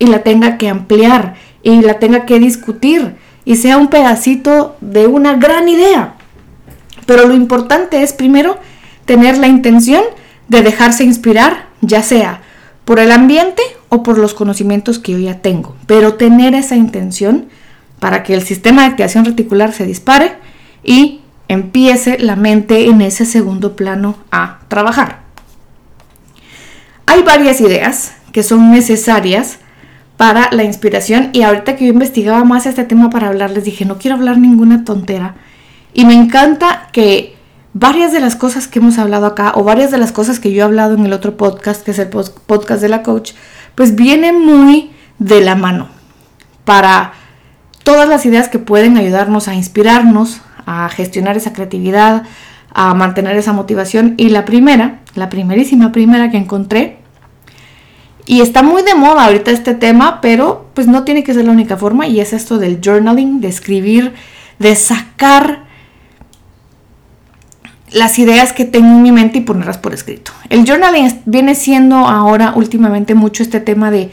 y 0.00 0.06
la 0.06 0.24
tenga 0.24 0.58
que 0.58 0.68
ampliar 0.68 1.36
y 1.62 1.82
la 1.82 2.00
tenga 2.00 2.26
que 2.26 2.40
discutir 2.40 3.14
y 3.44 3.56
sea 3.56 3.76
un 3.76 3.90
pedacito 3.90 4.74
de 4.80 5.06
una 5.06 5.34
gran 5.34 5.68
idea. 5.68 6.14
Pero 7.06 7.28
lo 7.28 7.34
importante 7.34 8.02
es 8.02 8.12
primero 8.12 8.58
tener 9.04 9.38
la 9.38 9.46
intención 9.46 10.02
de 10.48 10.62
dejarse 10.62 11.04
inspirar, 11.04 11.66
ya 11.80 12.02
sea 12.02 12.40
por 12.84 12.98
el 12.98 13.12
ambiente 13.12 13.62
o 13.88 14.02
por 14.02 14.18
los 14.18 14.34
conocimientos 14.34 14.98
que 14.98 15.12
yo 15.12 15.18
ya 15.18 15.38
tengo. 15.38 15.76
Pero 15.86 16.14
tener 16.14 16.56
esa 16.56 16.74
intención 16.74 17.46
para 18.00 18.24
que 18.24 18.34
el 18.34 18.42
sistema 18.42 18.82
de 18.82 18.88
activación 18.88 19.24
reticular 19.24 19.72
se 19.72 19.86
dispare 19.86 20.32
y 20.82 21.21
empiece 21.48 22.18
la 22.18 22.36
mente 22.36 22.86
en 22.86 23.00
ese 23.00 23.24
segundo 23.24 23.76
plano 23.76 24.16
a 24.30 24.60
trabajar. 24.68 25.20
Hay 27.06 27.22
varias 27.22 27.60
ideas 27.60 28.14
que 28.32 28.42
son 28.42 28.70
necesarias 28.70 29.58
para 30.16 30.48
la 30.52 30.64
inspiración 30.64 31.30
y 31.32 31.42
ahorita 31.42 31.76
que 31.76 31.86
yo 31.86 31.92
investigaba 31.92 32.44
más 32.44 32.66
este 32.66 32.84
tema 32.84 33.10
para 33.10 33.28
hablarles 33.28 33.64
dije 33.64 33.84
no 33.84 33.98
quiero 33.98 34.16
hablar 34.16 34.38
ninguna 34.38 34.84
tontera 34.84 35.34
y 35.94 36.04
me 36.04 36.14
encanta 36.14 36.88
que 36.92 37.34
varias 37.72 38.12
de 38.12 38.20
las 38.20 38.36
cosas 38.36 38.68
que 38.68 38.78
hemos 38.78 38.98
hablado 38.98 39.26
acá 39.26 39.52
o 39.56 39.64
varias 39.64 39.90
de 39.90 39.98
las 39.98 40.12
cosas 40.12 40.38
que 40.38 40.52
yo 40.52 40.60
he 40.60 40.64
hablado 40.64 40.94
en 40.94 41.04
el 41.04 41.12
otro 41.12 41.36
podcast 41.36 41.82
que 41.82 41.90
es 41.90 41.98
el 41.98 42.08
podcast 42.08 42.80
de 42.80 42.88
la 42.88 43.02
coach 43.02 43.32
pues 43.74 43.96
vienen 43.96 44.44
muy 44.44 44.90
de 45.18 45.40
la 45.40 45.56
mano 45.56 45.88
para 46.64 47.14
todas 47.82 48.08
las 48.08 48.24
ideas 48.26 48.48
que 48.48 48.58
pueden 48.58 48.96
ayudarnos 48.96 49.48
a 49.48 49.54
inspirarnos, 49.54 50.40
a 50.66 50.88
gestionar 50.88 51.36
esa 51.36 51.52
creatividad, 51.52 52.24
a 52.72 52.94
mantener 52.94 53.36
esa 53.36 53.52
motivación. 53.52 54.14
Y 54.16 54.28
la 54.30 54.44
primera, 54.44 55.00
la 55.14 55.28
primerísima 55.28 55.92
primera 55.92 56.30
que 56.30 56.38
encontré, 56.38 56.98
y 58.24 58.40
está 58.40 58.62
muy 58.62 58.82
de 58.82 58.94
moda 58.94 59.26
ahorita 59.26 59.50
este 59.50 59.74
tema, 59.74 60.20
pero 60.20 60.70
pues 60.74 60.86
no 60.86 61.02
tiene 61.02 61.24
que 61.24 61.34
ser 61.34 61.44
la 61.44 61.52
única 61.52 61.76
forma, 61.76 62.06
y 62.06 62.20
es 62.20 62.32
esto 62.32 62.58
del 62.58 62.80
journaling, 62.82 63.40
de 63.40 63.48
escribir, 63.48 64.14
de 64.58 64.74
sacar 64.76 65.64
las 67.90 68.18
ideas 68.18 68.52
que 68.52 68.64
tengo 68.64 68.86
en 68.86 69.02
mi 69.02 69.12
mente 69.12 69.38
y 69.38 69.40
ponerlas 69.42 69.78
por 69.78 69.92
escrito. 69.92 70.32
El 70.48 70.64
journaling 70.64 71.22
viene 71.26 71.54
siendo 71.54 71.96
ahora 71.96 72.52
últimamente 72.56 73.14
mucho 73.14 73.42
este 73.42 73.60
tema 73.60 73.90
de, 73.90 74.10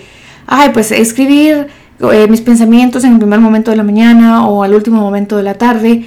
ay, 0.48 0.72
pues 0.74 0.92
escribir 0.92 1.68
eh, 2.12 2.28
mis 2.30 2.42
pensamientos 2.42 3.04
en 3.04 3.14
el 3.14 3.20
primer 3.20 3.40
momento 3.40 3.72
de 3.72 3.78
la 3.78 3.84
mañana 3.84 4.48
o 4.48 4.64
al 4.64 4.74
último 4.74 5.00
momento 5.00 5.38
de 5.38 5.44
la 5.44 5.54
tarde. 5.54 6.06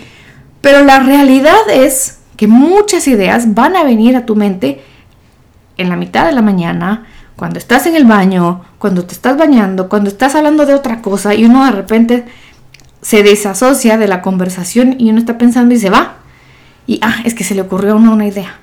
Pero 0.63 0.85
la 0.85 1.01
realidad 1.01 1.69
es 1.71 2.21
que 2.39 2.47
muchas 2.47 3.07
ideas 3.07 3.55
van 3.55 3.77
a 3.77 3.85
venir 3.85 4.17
a 4.17 4.25
tu 4.25 4.35
mente 4.35 4.83
en 5.77 5.91
la 5.91 5.97
mitad 5.97 6.25
de 6.25 6.33
la 6.33 6.43
mañana, 6.43 7.07
cuando 7.37 7.59
estás 7.59 7.87
en 7.87 7.97
el 7.97 8.05
baño, 8.05 8.63
cuando 8.79 9.05
te 9.05 9.13
estás 9.13 9.37
bañando, 9.37 9.89
cuando 9.89 10.09
estás 10.09 10.35
hablando 10.35 10.65
de 10.65 10.75
otra 10.75 11.03
cosa 11.03 11.35
y 11.35 11.45
uno 11.45 11.65
de 11.65 11.73
repente 11.73 12.25
se 13.01 13.23
desasocia 13.23 13.99
de 13.99 14.07
la 14.07 14.23
conversación 14.23 14.97
y 14.99 15.11
uno 15.11 15.19
está 15.19 15.37
pensando 15.37 15.75
y 15.75 15.79
se 15.79 15.91
va. 15.91 16.19
Y, 16.87 17.01
ah, 17.03 17.17
es 17.25 17.35
que 17.35 17.45
se 17.45 17.55
le 17.55 17.63
ocurrió 17.63 17.93
a 17.93 17.97
uno 17.97 18.13
una 18.13 18.27
idea. 18.27 18.57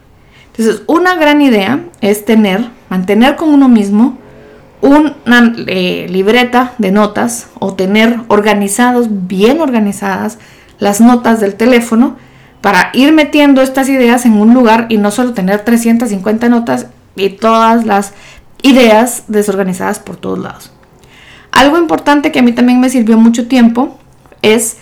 Entonces, 0.47 0.83
una 0.87 1.15
gran 1.15 1.41
idea 1.41 1.81
es 2.01 2.25
tener, 2.25 2.69
mantener 2.89 3.35
con 3.35 3.49
uno 3.49 3.67
mismo 3.67 4.17
una 4.81 5.53
eh, 5.67 6.07
libreta 6.09 6.73
de 6.77 6.91
notas 6.91 7.49
o 7.59 7.73
tener 7.73 8.21
organizados, 8.29 9.07
bien 9.09 9.59
organizadas, 9.59 10.37
las 10.79 11.01
notas 11.01 11.39
del 11.39 11.55
teléfono 11.55 12.17
para 12.61 12.89
ir 12.93 13.13
metiendo 13.13 13.61
estas 13.61 13.89
ideas 13.89 14.25
en 14.25 14.33
un 14.33 14.53
lugar 14.53 14.87
y 14.89 14.97
no 14.97 15.11
solo 15.11 15.33
tener 15.33 15.61
350 15.61 16.49
notas 16.49 16.87
y 17.15 17.29
todas 17.29 17.85
las 17.85 18.13
ideas 18.61 19.23
desorganizadas 19.27 19.99
por 19.99 20.17
todos 20.17 20.39
lados. 20.39 20.71
Algo 21.51 21.77
importante 21.77 22.31
que 22.31 22.39
a 22.39 22.41
mí 22.43 22.51
también 22.51 22.79
me 22.79 22.89
sirvió 22.89 23.17
mucho 23.17 23.47
tiempo 23.47 23.97
es, 24.41 24.77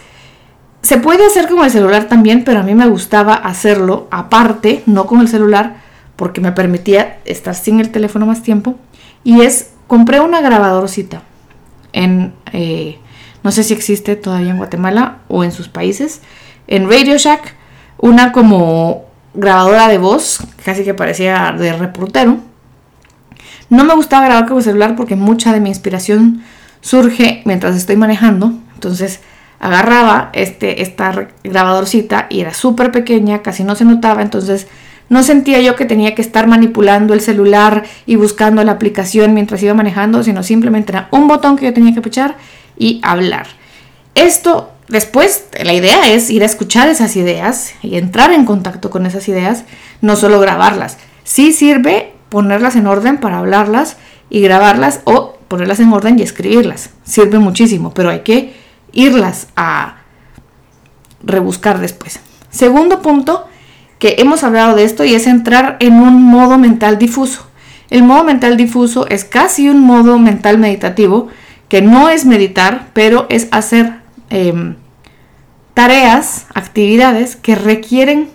se 0.81 0.97
puede 0.97 1.25
hacer 1.25 1.47
con 1.47 1.63
el 1.63 1.71
celular 1.71 2.05
también, 2.05 2.43
pero 2.43 2.59
a 2.59 2.63
mí 2.63 2.75
me 2.75 2.87
gustaba 2.87 3.33
hacerlo 3.33 4.07
aparte, 4.11 4.83
no 4.85 5.05
con 5.05 5.21
el 5.21 5.27
celular, 5.27 5.77
porque 6.15 6.41
me 6.41 6.51
permitía 6.51 7.19
estar 7.25 7.55
sin 7.55 7.79
el 7.79 7.89
teléfono 7.89 8.25
más 8.25 8.41
tiempo, 8.41 8.75
y 9.23 9.41
es 9.41 9.71
compré 9.87 10.19
una 10.19 10.41
grabadorcita 10.41 11.21
en, 11.93 12.33
eh, 12.53 12.99
no 13.47 13.53
sé 13.53 13.63
si 13.63 13.73
existe 13.73 14.17
todavía 14.17 14.51
en 14.51 14.57
Guatemala 14.57 15.19
o 15.29 15.41
en 15.45 15.53
sus 15.53 15.69
países, 15.69 16.19
en 16.67 16.89
Radio 16.89 17.17
Shack, 17.17 17.55
una 17.97 18.33
como 18.33 19.05
grabadora 19.33 19.87
de 19.87 19.97
voz, 19.97 20.45
casi 20.65 20.83
que 20.83 20.93
parecía 20.93 21.55
de 21.57 21.71
reportero. 21.71 22.39
No 23.69 23.85
me 23.85 23.95
gustaba 23.95 24.25
grabar 24.25 24.49
con 24.49 24.57
el 24.57 24.63
celular 24.65 24.97
porque 24.97 25.15
mucha 25.15 25.53
de 25.53 25.61
mi 25.61 25.69
inspiración 25.69 26.43
surge 26.81 27.41
mientras 27.45 27.77
estoy 27.77 27.95
manejando, 27.95 28.51
entonces 28.73 29.21
agarraba 29.61 30.29
este, 30.33 30.81
esta 30.81 31.29
grabadorcita 31.41 32.27
y 32.29 32.41
era 32.41 32.53
súper 32.53 32.91
pequeña, 32.91 33.43
casi 33.43 33.63
no 33.63 33.75
se 33.75 33.85
notaba, 33.85 34.23
entonces 34.23 34.67
no 35.07 35.23
sentía 35.23 35.61
yo 35.61 35.77
que 35.77 35.85
tenía 35.85 36.15
que 36.15 36.21
estar 36.21 36.47
manipulando 36.47 37.13
el 37.13 37.21
celular 37.21 37.85
y 38.05 38.17
buscando 38.17 38.61
la 38.65 38.73
aplicación 38.73 39.33
mientras 39.33 39.63
iba 39.63 39.73
manejando, 39.73 40.21
sino 40.21 40.43
simplemente 40.43 40.91
era 40.91 41.07
un 41.11 41.29
botón 41.29 41.55
que 41.55 41.63
yo 41.63 41.73
tenía 41.73 41.93
que 41.93 42.01
pichar 42.01 42.35
y 42.77 42.99
hablar. 43.03 43.47
Esto 44.15 44.71
después, 44.87 45.45
la 45.63 45.73
idea 45.73 46.07
es 46.07 46.29
ir 46.29 46.43
a 46.43 46.45
escuchar 46.45 46.89
esas 46.89 47.15
ideas 47.15 47.73
y 47.81 47.97
entrar 47.97 48.31
en 48.31 48.45
contacto 48.45 48.89
con 48.89 49.05
esas 49.05 49.27
ideas, 49.27 49.63
no 50.01 50.15
solo 50.15 50.39
grabarlas. 50.39 50.97
Sí 51.23 51.53
sirve 51.53 52.13
ponerlas 52.29 52.75
en 52.75 52.87
orden 52.87 53.17
para 53.17 53.39
hablarlas 53.39 53.97
y 54.29 54.41
grabarlas 54.41 55.01
o 55.05 55.37
ponerlas 55.47 55.79
en 55.79 55.93
orden 55.93 56.19
y 56.19 56.23
escribirlas. 56.23 56.89
Sirve 57.03 57.39
muchísimo, 57.39 57.93
pero 57.93 58.09
hay 58.09 58.21
que 58.21 58.55
irlas 58.91 59.47
a 59.55 59.97
rebuscar 61.23 61.79
después. 61.79 62.19
Segundo 62.49 63.01
punto, 63.01 63.47
que 63.99 64.15
hemos 64.19 64.43
hablado 64.43 64.75
de 64.75 64.83
esto 64.83 65.03
y 65.03 65.15
es 65.15 65.27
entrar 65.27 65.77
en 65.79 65.95
un 65.95 66.21
modo 66.21 66.57
mental 66.57 66.97
difuso. 66.97 67.47
El 67.89 68.03
modo 68.03 68.23
mental 68.23 68.57
difuso 68.57 69.07
es 69.07 69.23
casi 69.23 69.69
un 69.69 69.81
modo 69.81 70.19
mental 70.19 70.57
meditativo, 70.57 71.29
que 71.69 71.81
no 71.81 72.09
es 72.09 72.25
meditar, 72.25 72.87
pero 72.93 73.25
es 73.29 73.47
hacer 73.51 73.99
em, 74.29 74.75
tareas, 75.73 76.47
actividades 76.53 77.35
que 77.35 77.55
requieren 77.55 78.29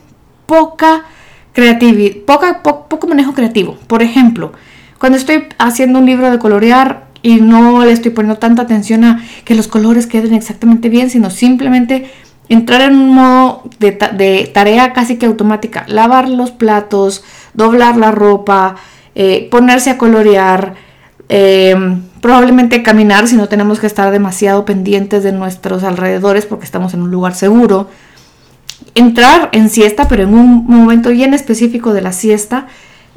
poca 0.47 1.05
creatividad, 1.53 2.17
poca, 2.27 2.62
poco 2.62 3.07
manejo 3.07 3.33
creativo. 3.35 3.77
Por 3.87 4.03
ejemplo, 4.03 4.53
cuando 4.99 5.19
estoy 5.19 5.49
haciendo 5.59 5.99
un 5.99 6.07
libro 6.07 6.31
de 6.31 6.39
colorear 6.39 7.07
y 7.23 7.37
no 7.41 7.85
le 7.85 7.93
estoy 7.93 8.11
poniendo 8.11 8.39
tanta 8.39 8.62
atención 8.62 9.05
a 9.05 9.25
que 9.45 9.55
los 9.55 9.69
colores 9.69 10.07
queden 10.07 10.35
exactamente 10.35 10.89
bien, 10.89 11.11
sino 11.11 11.31
simplemente 11.31 12.11
entrar 12.49 12.83
en 12.83 12.95
un 12.95 13.15
modo 13.15 13.62
de, 13.79 14.51
tarea 14.53 14.93
casi 14.93 15.17
que 15.17 15.27
automática, 15.27 15.85
lavar 15.89 16.29
los 16.29 16.51
platos, 16.51 17.25
doblar 17.55 17.97
la 17.97 18.11
ropa, 18.11 18.77
eh, 19.15 19.49
ponerse 19.51 19.91
a 19.91 19.99
colorear, 19.99 20.75
eh, 21.29 21.75
probablemente 22.23 22.85
caminar 22.85 23.26
si 23.26 23.37
no 23.37 23.49
tenemos 23.49 23.81
que 23.81 23.88
estar 23.88 24.12
demasiado 24.12 24.64
pendientes 24.64 25.25
de 25.25 25.33
nuestros 25.33 25.83
alrededores 25.83 26.47
porque 26.47 26.64
estamos 26.64 26.95
en 26.95 27.02
un 27.02 27.11
lugar 27.11 27.35
seguro. 27.35 27.91
Entrar 28.95 29.49
en 29.50 29.69
siesta, 29.69 30.07
pero 30.07 30.23
en 30.23 30.33
un 30.33 30.64
momento 30.67 31.11
bien 31.11 31.35
específico 31.35 31.93
de 31.93 32.00
la 32.00 32.12
siesta, 32.12 32.69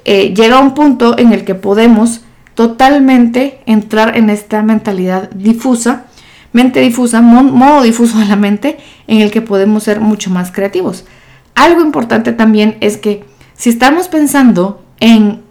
eh, 0.05 0.33
llega 0.33 0.57
a 0.57 0.59
un 0.59 0.73
punto 0.73 1.17
en 1.19 1.33
el 1.33 1.45
que 1.45 1.53
podemos 1.53 2.21
totalmente 2.55 3.59
entrar 3.67 4.17
en 4.17 4.31
esta 4.31 4.63
mentalidad 4.63 5.29
difusa, 5.29 6.05
mente 6.51 6.79
difusa, 6.79 7.21
modo 7.21 7.83
difuso 7.83 8.17
de 8.17 8.25
la 8.25 8.35
mente, 8.35 8.77
en 9.05 9.21
el 9.21 9.29
que 9.29 9.41
podemos 9.41 9.83
ser 9.83 9.99
mucho 9.99 10.31
más 10.31 10.51
creativos. 10.51 11.05
Algo 11.53 11.81
importante 11.81 12.33
también 12.33 12.77
es 12.81 12.97
que 12.97 13.23
si 13.55 13.69
estamos 13.69 14.07
pensando 14.07 14.83
en 14.99 15.43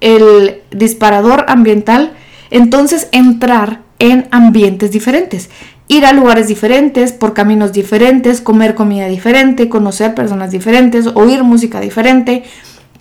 el 0.00 0.62
disparador 0.72 1.44
ambiental, 1.48 2.12
entonces 2.50 3.08
entrar 3.12 3.82
en 3.98 4.28
ambientes 4.30 4.90
diferentes, 4.90 5.50
ir 5.88 6.04
a 6.04 6.12
lugares 6.12 6.48
diferentes, 6.48 7.12
por 7.12 7.34
caminos 7.34 7.72
diferentes, 7.72 8.40
comer 8.40 8.74
comida 8.74 9.06
diferente, 9.06 9.68
conocer 9.68 10.14
personas 10.14 10.50
diferentes, 10.50 11.06
oír 11.14 11.42
música 11.44 11.80
diferente. 11.80 12.44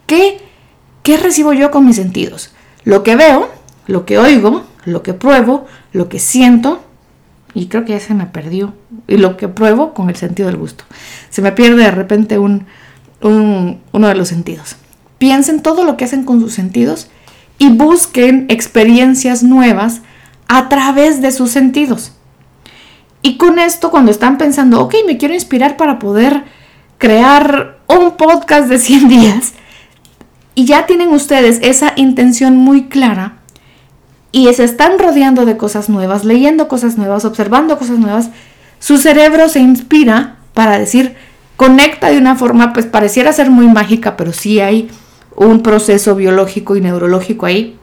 ¿Qué, 0.06 0.38
qué 1.04 1.18
recibo 1.18 1.54
yo 1.54 1.72
con 1.72 1.86
mis 1.86 1.96
sentidos? 1.96 2.54
Lo 2.84 3.04
que 3.04 3.16
veo, 3.16 3.50
lo 3.88 4.06
que 4.06 4.18
oigo, 4.18 4.64
lo 4.86 5.02
que 5.04 5.14
pruebo, 5.14 5.66
lo 5.92 6.10
que 6.10 6.20
siento, 6.20 6.82
y 7.54 7.68
creo 7.68 7.86
que 7.86 7.94
ya 7.94 8.00
se 8.00 8.14
me 8.14 8.28
perdió, 8.28 8.74
y 9.08 9.18
lo 9.18 9.38
que 9.38 9.48
pruebo 9.48 9.94
con 9.94 10.10
el 10.10 10.16
sentido 10.16 10.48
del 10.48 10.58
gusto. 10.58 10.84
Se 11.30 11.42
me 11.42 11.52
pierde 11.52 11.84
de 11.84 11.92
repente 11.92 12.38
un, 12.38 12.68
uno 13.22 14.08
de 14.08 14.16
los 14.16 14.28
sentidos. 14.28 14.76
Piensen 15.18 15.62
todo 15.62 15.84
lo 15.84 15.98
que 15.98 16.06
hacen 16.06 16.24
con 16.24 16.40
sus 16.40 16.54
sentidos 16.54 17.08
y 17.58 17.70
busquen 17.70 18.46
experiencias 18.50 19.44
nuevas 19.44 20.02
a 20.48 20.70
través 20.70 21.22
de 21.22 21.32
sus 21.32 21.52
sentidos. 21.52 22.14
Y 23.22 23.38
con 23.38 23.58
esto, 23.58 23.90
cuando 23.90 24.12
están 24.12 24.38
pensando, 24.38 24.82
ok, 24.82 24.96
me 25.08 25.18
quiero 25.18 25.34
inspirar 25.34 25.78
para 25.78 25.98
poder 25.98 26.44
crear 26.98 27.80
un 27.88 28.18
podcast 28.18 28.70
de 28.70 28.78
100 28.78 29.08
días, 29.08 29.54
y 30.54 30.66
ya 30.66 30.86
tienen 30.86 31.10
ustedes 31.10 31.60
esa 31.62 31.94
intención 31.96 32.56
muy 32.56 32.86
clara, 32.86 33.40
y 34.32 34.54
se 34.54 34.64
están 34.64 35.00
rodeando 35.00 35.46
de 35.46 35.58
cosas 35.58 35.90
nuevas, 35.90 36.26
leyendo 36.26 36.68
cosas 36.68 36.98
nuevas, 36.98 37.26
observando 37.26 37.80
cosas 37.80 37.98
nuevas, 37.98 38.30
su 38.80 38.98
cerebro 38.98 39.50
se 39.50 39.60
inspira 39.60 40.36
para 40.54 40.78
decir, 40.78 41.16
conecta 41.56 42.10
de 42.10 42.18
una 42.18 42.36
forma, 42.36 42.74
pues 42.74 42.86
pareciera 42.86 43.34
ser 43.34 43.50
muy 43.50 43.68
mágica, 43.68 44.18
pero 44.18 44.34
sí 44.34 44.60
hay 44.60 44.90
un 45.36 45.62
proceso 45.62 46.16
biológico 46.16 46.76
y 46.76 46.82
neurológico 46.82 47.46
ahí, 47.46 47.78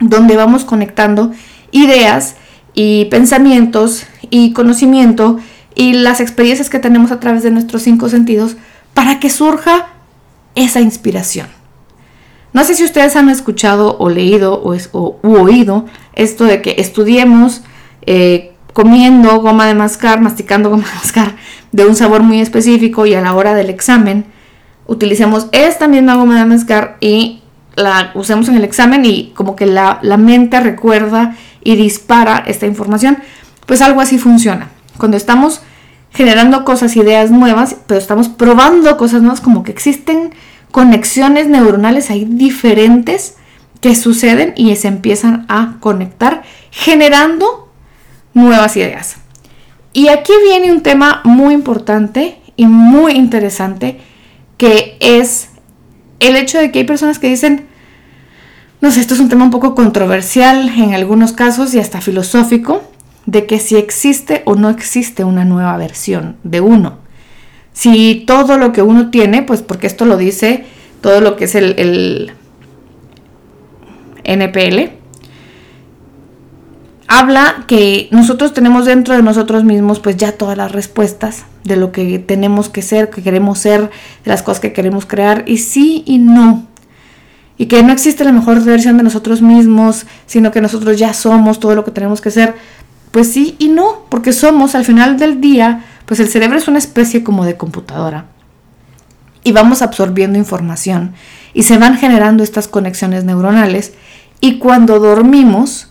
donde 0.00 0.36
vamos 0.36 0.64
conectando 0.64 1.32
ideas 1.70 2.36
y 2.74 3.06
pensamientos 3.06 4.06
y 4.30 4.52
conocimiento 4.52 5.38
y 5.74 5.92
las 5.92 6.20
experiencias 6.20 6.70
que 6.70 6.78
tenemos 6.78 7.12
a 7.12 7.20
través 7.20 7.42
de 7.42 7.50
nuestros 7.50 7.82
cinco 7.82 8.08
sentidos 8.08 8.56
para 8.94 9.20
que 9.20 9.30
surja 9.30 9.88
esa 10.54 10.80
inspiración. 10.80 11.48
No 12.52 12.64
sé 12.64 12.74
si 12.74 12.84
ustedes 12.84 13.16
han 13.16 13.28
escuchado 13.28 13.98
o 13.98 14.08
leído 14.08 14.62
o, 14.62 15.18
oído 15.22 15.84
esto 16.14 16.44
de 16.44 16.62
que 16.62 16.76
estudiemos 16.78 17.62
eh, 18.06 18.54
comiendo 18.72 19.40
goma 19.40 19.66
de 19.66 19.74
mascar, 19.74 20.20
masticando 20.20 20.70
goma 20.70 20.84
de 20.84 20.94
mascar 20.94 21.36
de 21.72 21.84
un 21.84 21.94
sabor 21.94 22.22
muy 22.22 22.40
específico 22.40 23.04
y 23.04 23.14
a 23.14 23.20
la 23.20 23.34
hora 23.34 23.54
del 23.54 23.68
examen 23.68 24.24
utilicemos 24.86 25.48
esta 25.52 25.88
misma 25.88 26.14
goma 26.16 26.38
de 26.38 26.44
mascar 26.44 26.96
y 27.00 27.42
la 27.76 28.10
usemos 28.14 28.48
en 28.48 28.56
el 28.56 28.64
examen 28.64 29.04
y 29.04 29.32
como 29.34 29.56
que 29.56 29.66
la, 29.66 29.98
la 30.02 30.16
mente 30.16 30.60
recuerda 30.60 31.36
y 31.62 31.76
dispara 31.76 32.44
esta 32.46 32.66
información, 32.66 33.18
pues 33.66 33.82
algo 33.82 34.00
así 34.00 34.18
funciona. 34.18 34.70
Cuando 34.98 35.16
estamos 35.16 35.60
generando 36.12 36.64
cosas, 36.64 36.96
ideas 36.96 37.30
nuevas, 37.30 37.76
pero 37.86 38.00
estamos 38.00 38.28
probando 38.28 38.96
cosas 38.96 39.20
nuevas, 39.20 39.40
como 39.40 39.62
que 39.62 39.72
existen 39.72 40.32
conexiones 40.70 41.48
neuronales 41.48 42.10
ahí 42.10 42.24
diferentes 42.24 43.36
que 43.80 43.94
suceden 43.94 44.54
y 44.56 44.74
se 44.76 44.88
empiezan 44.88 45.44
a 45.48 45.76
conectar, 45.80 46.42
generando 46.70 47.70
nuevas 48.32 48.76
ideas. 48.76 49.16
Y 49.92 50.08
aquí 50.08 50.32
viene 50.44 50.72
un 50.72 50.82
tema 50.82 51.20
muy 51.24 51.54
importante 51.54 52.38
y 52.56 52.66
muy 52.66 53.12
interesante, 53.12 54.00
que 54.56 54.96
es 55.00 55.48
el 56.20 56.36
hecho 56.36 56.58
de 56.58 56.70
que 56.70 56.80
hay 56.80 56.84
personas 56.84 57.18
que 57.18 57.28
dicen, 57.28 57.66
no 58.80 58.90
sé, 58.90 59.00
esto 59.00 59.14
es 59.14 59.20
un 59.20 59.28
tema 59.28 59.44
un 59.44 59.50
poco 59.50 59.74
controversial 59.74 60.68
en 60.68 60.94
algunos 60.94 61.32
casos 61.32 61.74
y 61.74 61.78
hasta 61.78 62.00
filosófico, 62.00 62.82
de 63.26 63.46
que 63.46 63.58
si 63.58 63.76
existe 63.76 64.42
o 64.44 64.54
no 64.54 64.70
existe 64.70 65.24
una 65.24 65.44
nueva 65.44 65.76
versión 65.76 66.36
de 66.44 66.60
uno. 66.60 66.98
Si 67.72 68.24
todo 68.26 68.56
lo 68.56 68.72
que 68.72 68.82
uno 68.82 69.10
tiene, 69.10 69.42
pues 69.42 69.62
porque 69.62 69.86
esto 69.86 70.06
lo 70.06 70.16
dice 70.16 70.64
todo 71.00 71.20
lo 71.20 71.36
que 71.36 71.44
es 71.44 71.54
el, 71.54 72.32
NPL, 74.24 74.95
habla 77.08 77.64
que 77.66 78.08
nosotros 78.10 78.54
tenemos 78.54 78.84
dentro 78.86 79.14
de 79.14 79.22
nosotros 79.22 79.64
mismos 79.64 80.00
pues 80.00 80.16
ya 80.16 80.32
todas 80.32 80.56
las 80.56 80.72
respuestas 80.72 81.44
de 81.64 81.76
lo 81.76 81.92
que 81.92 82.18
tenemos 82.18 82.68
que 82.68 82.82
ser, 82.82 83.10
que 83.10 83.22
queremos 83.22 83.58
ser, 83.58 83.82
de 83.82 84.30
las 84.30 84.42
cosas 84.42 84.60
que 84.60 84.72
queremos 84.72 85.06
crear, 85.06 85.44
y 85.46 85.58
sí 85.58 86.02
y 86.06 86.18
no 86.18 86.66
y 87.58 87.66
que 87.66 87.82
no 87.82 87.92
existe 87.92 88.24
la 88.24 88.32
mejor 88.32 88.62
versión 88.62 88.96
de 88.96 89.02
nosotros 89.02 89.40
mismos, 89.40 90.06
sino 90.26 90.50
que 90.50 90.60
nosotros 90.60 90.98
ya 90.98 91.14
somos 91.14 91.58
todo 91.58 91.74
lo 91.74 91.84
que 91.84 91.90
tenemos 91.90 92.20
que 92.20 92.30
ser. 92.30 92.54
Pues 93.10 93.32
sí 93.32 93.56
y 93.58 93.68
no, 93.68 94.04
porque 94.10 94.32
somos 94.32 94.74
al 94.74 94.84
final 94.84 95.18
del 95.18 95.40
día, 95.40 95.84
pues 96.04 96.20
el 96.20 96.28
cerebro 96.28 96.58
es 96.58 96.68
una 96.68 96.78
especie 96.78 97.24
como 97.24 97.44
de 97.44 97.56
computadora. 97.56 98.26
Y 99.42 99.52
vamos 99.52 99.80
absorbiendo 99.80 100.38
información 100.38 101.14
y 101.54 101.62
se 101.62 101.78
van 101.78 101.96
generando 101.96 102.42
estas 102.42 102.68
conexiones 102.68 103.24
neuronales 103.24 103.94
y 104.40 104.58
cuando 104.58 104.98
dormimos, 104.98 105.88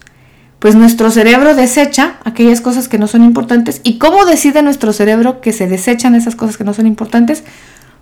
pues 0.66 0.74
nuestro 0.74 1.12
cerebro 1.12 1.54
desecha 1.54 2.16
aquellas 2.24 2.60
cosas 2.60 2.88
que 2.88 2.98
no 2.98 3.06
son 3.06 3.24
importantes. 3.24 3.82
¿Y 3.84 4.00
cómo 4.00 4.26
decide 4.26 4.64
nuestro 4.64 4.94
cerebro 4.94 5.40
que 5.40 5.54
se 5.54 5.68
desechan 5.68 6.16
esas 6.16 6.36
cosas 6.36 6.58
que 6.58 6.64
no 6.64 6.74
son 6.74 6.88
importantes? 6.88 7.44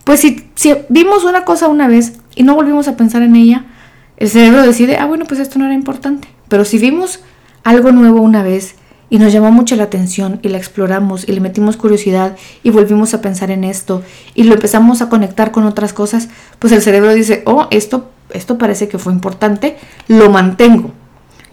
Pues 0.05 0.21
si, 0.21 0.47
si 0.55 0.73
vimos 0.87 1.25
una 1.25 1.43
cosa 1.43 1.67
una 1.67 1.89
vez 1.89 2.13
y 2.35 2.43
no 2.43 2.55
volvimos 2.55 2.87
a 2.87 2.95
pensar 2.95 3.21
en 3.21 3.35
ella, 3.35 3.65
el 4.15 4.29
cerebro 4.29 4.61
decide, 4.61 4.95
ah, 4.95 5.05
bueno, 5.07 5.25
pues 5.25 5.41
esto 5.41 5.59
no 5.59 5.65
era 5.65 5.73
importante. 5.73 6.29
Pero 6.47 6.63
si 6.63 6.77
vimos 6.77 7.19
algo 7.65 7.91
nuevo 7.91 8.21
una 8.21 8.43
vez 8.43 8.75
y 9.09 9.19
nos 9.19 9.33
llamó 9.33 9.51
mucho 9.51 9.75
la 9.75 9.83
atención 9.83 10.39
y 10.41 10.47
la 10.47 10.57
exploramos 10.57 11.27
y 11.27 11.33
le 11.33 11.41
metimos 11.41 11.75
curiosidad 11.75 12.37
y 12.63 12.69
volvimos 12.69 13.13
a 13.13 13.19
pensar 13.19 13.51
en 13.51 13.65
esto 13.65 14.03
y 14.35 14.43
lo 14.43 14.53
empezamos 14.53 15.01
a 15.01 15.09
conectar 15.09 15.51
con 15.51 15.65
otras 15.65 15.91
cosas, 15.91 16.29
pues 16.59 16.71
el 16.71 16.81
cerebro 16.81 17.13
dice, 17.13 17.43
oh, 17.45 17.67
esto, 17.71 18.09
esto 18.29 18.57
parece 18.57 18.87
que 18.87 18.99
fue 18.99 19.11
importante, 19.11 19.75
lo 20.07 20.29
mantengo. 20.29 20.93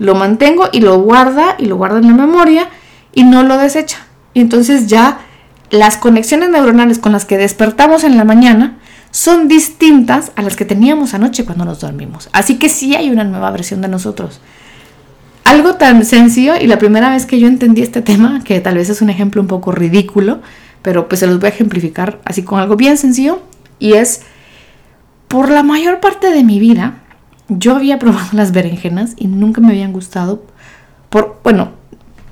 Lo 0.01 0.17
mantengo 0.17 0.69
y 0.73 0.81
lo 0.81 0.99
guarda 0.99 1.55
y 1.59 1.67
lo 1.67 1.77
guarda 1.77 1.99
en 1.99 2.09
la 2.09 2.15
memoria 2.15 2.69
y 3.15 3.23
no 3.23 3.45
lo 3.45 3.59
desecha. 3.59 3.99
Y 4.35 4.41
entonces 4.41 4.89
ya 4.89 5.21
las 5.71 5.99
conexiones 5.99 6.49
neuronales 6.51 6.99
con 6.99 7.13
las 7.13 7.27
que 7.27 7.37
despertamos 7.37 8.03
en 8.03 8.17
la 8.17 8.25
mañana 8.25 8.79
son 9.11 9.47
distintas 9.47 10.33
a 10.37 10.43
las 10.43 10.57
que 10.57 10.65
teníamos 10.65 11.13
anoche 11.15 11.45
cuando 11.45 11.67
nos 11.67 11.81
dormimos. 11.81 12.31
Así 12.33 12.59
que 12.59 12.69
sí 12.69 12.95
hay 12.97 13.11
una 13.11 13.25
nueva 13.25 13.51
versión 13.51 13.83
de 13.83 13.89
nosotros. 13.89 14.41
Algo 15.45 15.75
tan 15.75 16.05
sencillo 16.05 16.55
y 16.57 16.67
la 16.67 16.79
primera 16.79 17.11
vez 17.11 17.27
que 17.27 17.39
yo 17.39 17.47
entendí 17.47 17.83
este 17.83 18.01
tema, 18.03 18.43
que 18.43 18.61
tal 18.61 18.77
vez 18.77 18.89
es 18.89 19.03
un 19.03 19.11
ejemplo 19.11 19.43
un 19.43 19.49
poco 19.49 19.71
ridículo, 19.71 20.41
pero 20.81 21.09
pues 21.09 21.21
se 21.21 21.27
los 21.27 21.41
voy 21.41 21.49
a 21.49 21.51
ejemplificar 21.51 22.21
así 22.25 22.43
con 22.43 22.59
algo 22.59 22.77
bien 22.77 22.97
sencillo, 22.97 23.43
y 23.79 23.95
es, 23.95 24.23
por 25.29 25.51
la 25.51 25.63
mayor 25.63 26.01
parte 26.01 26.31
de 26.31 26.43
mi 26.43 26.59
vida, 26.59 27.03
yo 27.51 27.77
había 27.77 27.99
probado 27.99 28.27
las 28.33 28.53
berenjenas 28.53 29.15
y 29.17 29.27
nunca 29.27 29.61
me 29.61 29.69
habían 29.69 29.93
gustado. 29.93 30.43
Por, 31.09 31.41
bueno, 31.43 31.73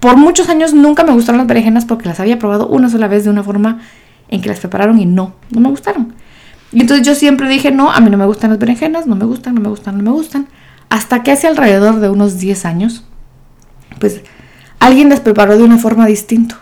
por 0.01 0.17
muchos 0.17 0.49
años 0.49 0.73
nunca 0.73 1.05
me 1.05 1.13
gustaron 1.13 1.39
las 1.39 1.47
berenjenas 1.47 1.85
porque 1.85 2.09
las 2.09 2.21
había 2.21 2.39
probado 2.39 2.69
una 2.69 2.89
sola 2.89 3.09
vez 3.09 3.25
de 3.25 3.31
una 3.31 3.43
forma 3.43 3.81
en 4.29 4.41
que 4.41 4.49
las 4.49 4.61
prepararon 4.61 4.99
y 5.01 5.07
no, 5.07 5.35
no 5.51 5.61
me 5.61 5.69
gustaron. 5.69 6.15
Y 6.71 6.81
entonces 6.83 7.07
yo 7.07 7.15
siempre 7.15 7.49
dije, 7.49 7.71
no, 7.71 7.91
a 7.91 8.01
mí 8.01 8.11
no 8.11 8.19
me 8.19 8.27
gustan 8.27 8.51
las 8.51 8.59
berenjenas, 8.59 9.07
no 9.07 9.17
me 9.17 9.25
gustan, 9.25 9.55
no 9.55 9.61
me 9.61 9.69
gustan, 9.69 9.97
no 9.97 10.03
me 10.03 10.11
gustan. 10.11 10.49
Hasta 10.91 11.23
que 11.23 11.33
hace 11.33 11.47
alrededor 11.47 12.01
de 12.01 12.11
unos 12.11 12.39
10 12.39 12.65
años, 12.65 13.05
pues 13.99 14.21
alguien 14.79 15.09
las 15.09 15.21
preparó 15.21 15.57
de 15.57 15.65
una 15.65 15.79
forma 15.79 16.07
distinta. 16.07 16.59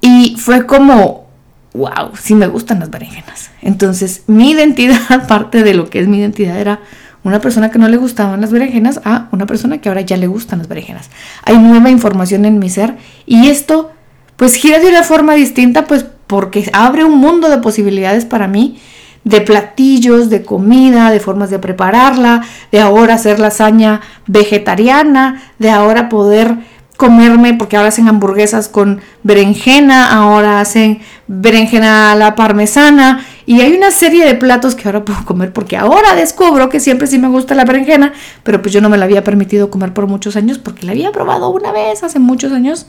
Y 0.00 0.36
fue 0.38 0.66
como, 0.66 1.28
wow, 1.72 2.10
sí 2.20 2.34
me 2.34 2.46
gustan 2.48 2.80
las 2.80 2.90
berenjenas. 2.90 3.50
Entonces 3.62 4.24
mi 4.26 4.50
identidad, 4.50 5.26
parte 5.28 5.62
de 5.62 5.74
lo 5.74 5.88
que 5.88 6.00
es 6.00 6.08
mi 6.08 6.18
identidad, 6.18 6.58
era 6.58 6.80
una 7.24 7.40
persona 7.40 7.70
que 7.70 7.78
no 7.78 7.88
le 7.88 7.96
gustaban 7.96 8.40
las 8.40 8.52
berenjenas 8.52 9.00
a 9.04 9.28
una 9.32 9.46
persona 9.46 9.78
que 9.78 9.88
ahora 9.88 10.02
ya 10.02 10.16
le 10.16 10.26
gustan 10.26 10.58
las 10.58 10.68
berenjenas. 10.68 11.10
Hay 11.42 11.58
nueva 11.58 11.90
información 11.90 12.44
en 12.44 12.58
mi 12.58 12.70
ser 12.70 12.96
y 13.26 13.48
esto 13.48 13.90
pues 14.36 14.54
gira 14.54 14.78
de 14.78 14.88
una 14.88 15.02
forma 15.02 15.34
distinta 15.34 15.86
pues 15.86 16.04
porque 16.26 16.70
abre 16.72 17.04
un 17.04 17.18
mundo 17.18 17.48
de 17.48 17.58
posibilidades 17.58 18.24
para 18.24 18.46
mí 18.46 18.78
de 19.24 19.40
platillos, 19.40 20.28
de 20.28 20.42
comida, 20.42 21.10
de 21.10 21.18
formas 21.18 21.50
de 21.50 21.58
prepararla, 21.58 22.42
de 22.70 22.80
ahora 22.80 23.14
hacer 23.14 23.40
lasaña 23.40 24.02
vegetariana, 24.26 25.42
de 25.58 25.70
ahora 25.70 26.10
poder 26.10 26.58
comerme, 26.96 27.54
porque 27.54 27.76
ahora 27.76 27.88
hacen 27.88 28.08
hamburguesas 28.08 28.68
con 28.68 29.00
berenjena, 29.22 30.14
ahora 30.14 30.60
hacen 30.60 31.00
berenjena 31.26 32.12
a 32.12 32.14
la 32.14 32.34
parmesana 32.34 33.24
Y 33.46 33.60
hay 33.60 33.74
una 33.74 33.90
serie 33.90 34.24
de 34.24 34.34
platos 34.34 34.74
que 34.74 34.88
ahora 34.88 35.04
puedo 35.04 35.24
comer 35.24 35.52
porque 35.52 35.76
ahora 35.76 36.14
descubro 36.14 36.70
que 36.70 36.80
siempre 36.80 37.06
sí 37.06 37.18
me 37.18 37.28
gusta 37.28 37.54
la 37.54 37.64
berenjena, 37.64 38.14
pero 38.42 38.62
pues 38.62 38.72
yo 38.72 38.80
no 38.80 38.88
me 38.88 38.96
la 38.96 39.04
había 39.04 39.22
permitido 39.22 39.70
comer 39.70 39.92
por 39.92 40.06
muchos 40.06 40.36
años 40.36 40.58
porque 40.58 40.86
la 40.86 40.92
había 40.92 41.12
probado 41.12 41.50
una 41.50 41.70
vez 41.70 42.02
hace 42.02 42.18
muchos 42.18 42.52
años 42.52 42.86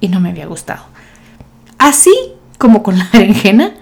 y 0.00 0.08
no 0.08 0.20
me 0.20 0.30
había 0.30 0.46
gustado. 0.46 0.84
Así 1.78 2.14
como 2.58 2.82
con 2.82 2.98
la 2.98 3.08
berenjena, 3.12 3.74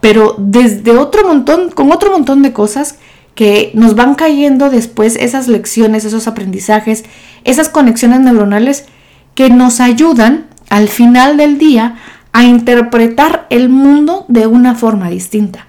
pero 0.00 0.36
desde 0.38 0.92
otro 0.92 1.26
montón, 1.26 1.70
con 1.70 1.92
otro 1.92 2.10
montón 2.10 2.42
de 2.42 2.52
cosas 2.52 2.98
que 3.34 3.70
nos 3.74 3.94
van 3.94 4.14
cayendo 4.14 4.70
después 4.70 5.16
esas 5.16 5.48
lecciones, 5.48 6.04
esos 6.04 6.26
aprendizajes, 6.26 7.04
esas 7.44 7.68
conexiones 7.68 8.20
neuronales 8.20 8.86
que 9.34 9.50
nos 9.50 9.80
ayudan 9.80 10.46
al 10.70 10.88
final 10.88 11.36
del 11.36 11.58
día 11.58 11.96
a 12.32 12.44
interpretar 12.44 13.46
el 13.50 13.68
mundo 13.68 14.24
de 14.28 14.46
una 14.46 14.74
forma 14.74 15.10
distinta. 15.10 15.66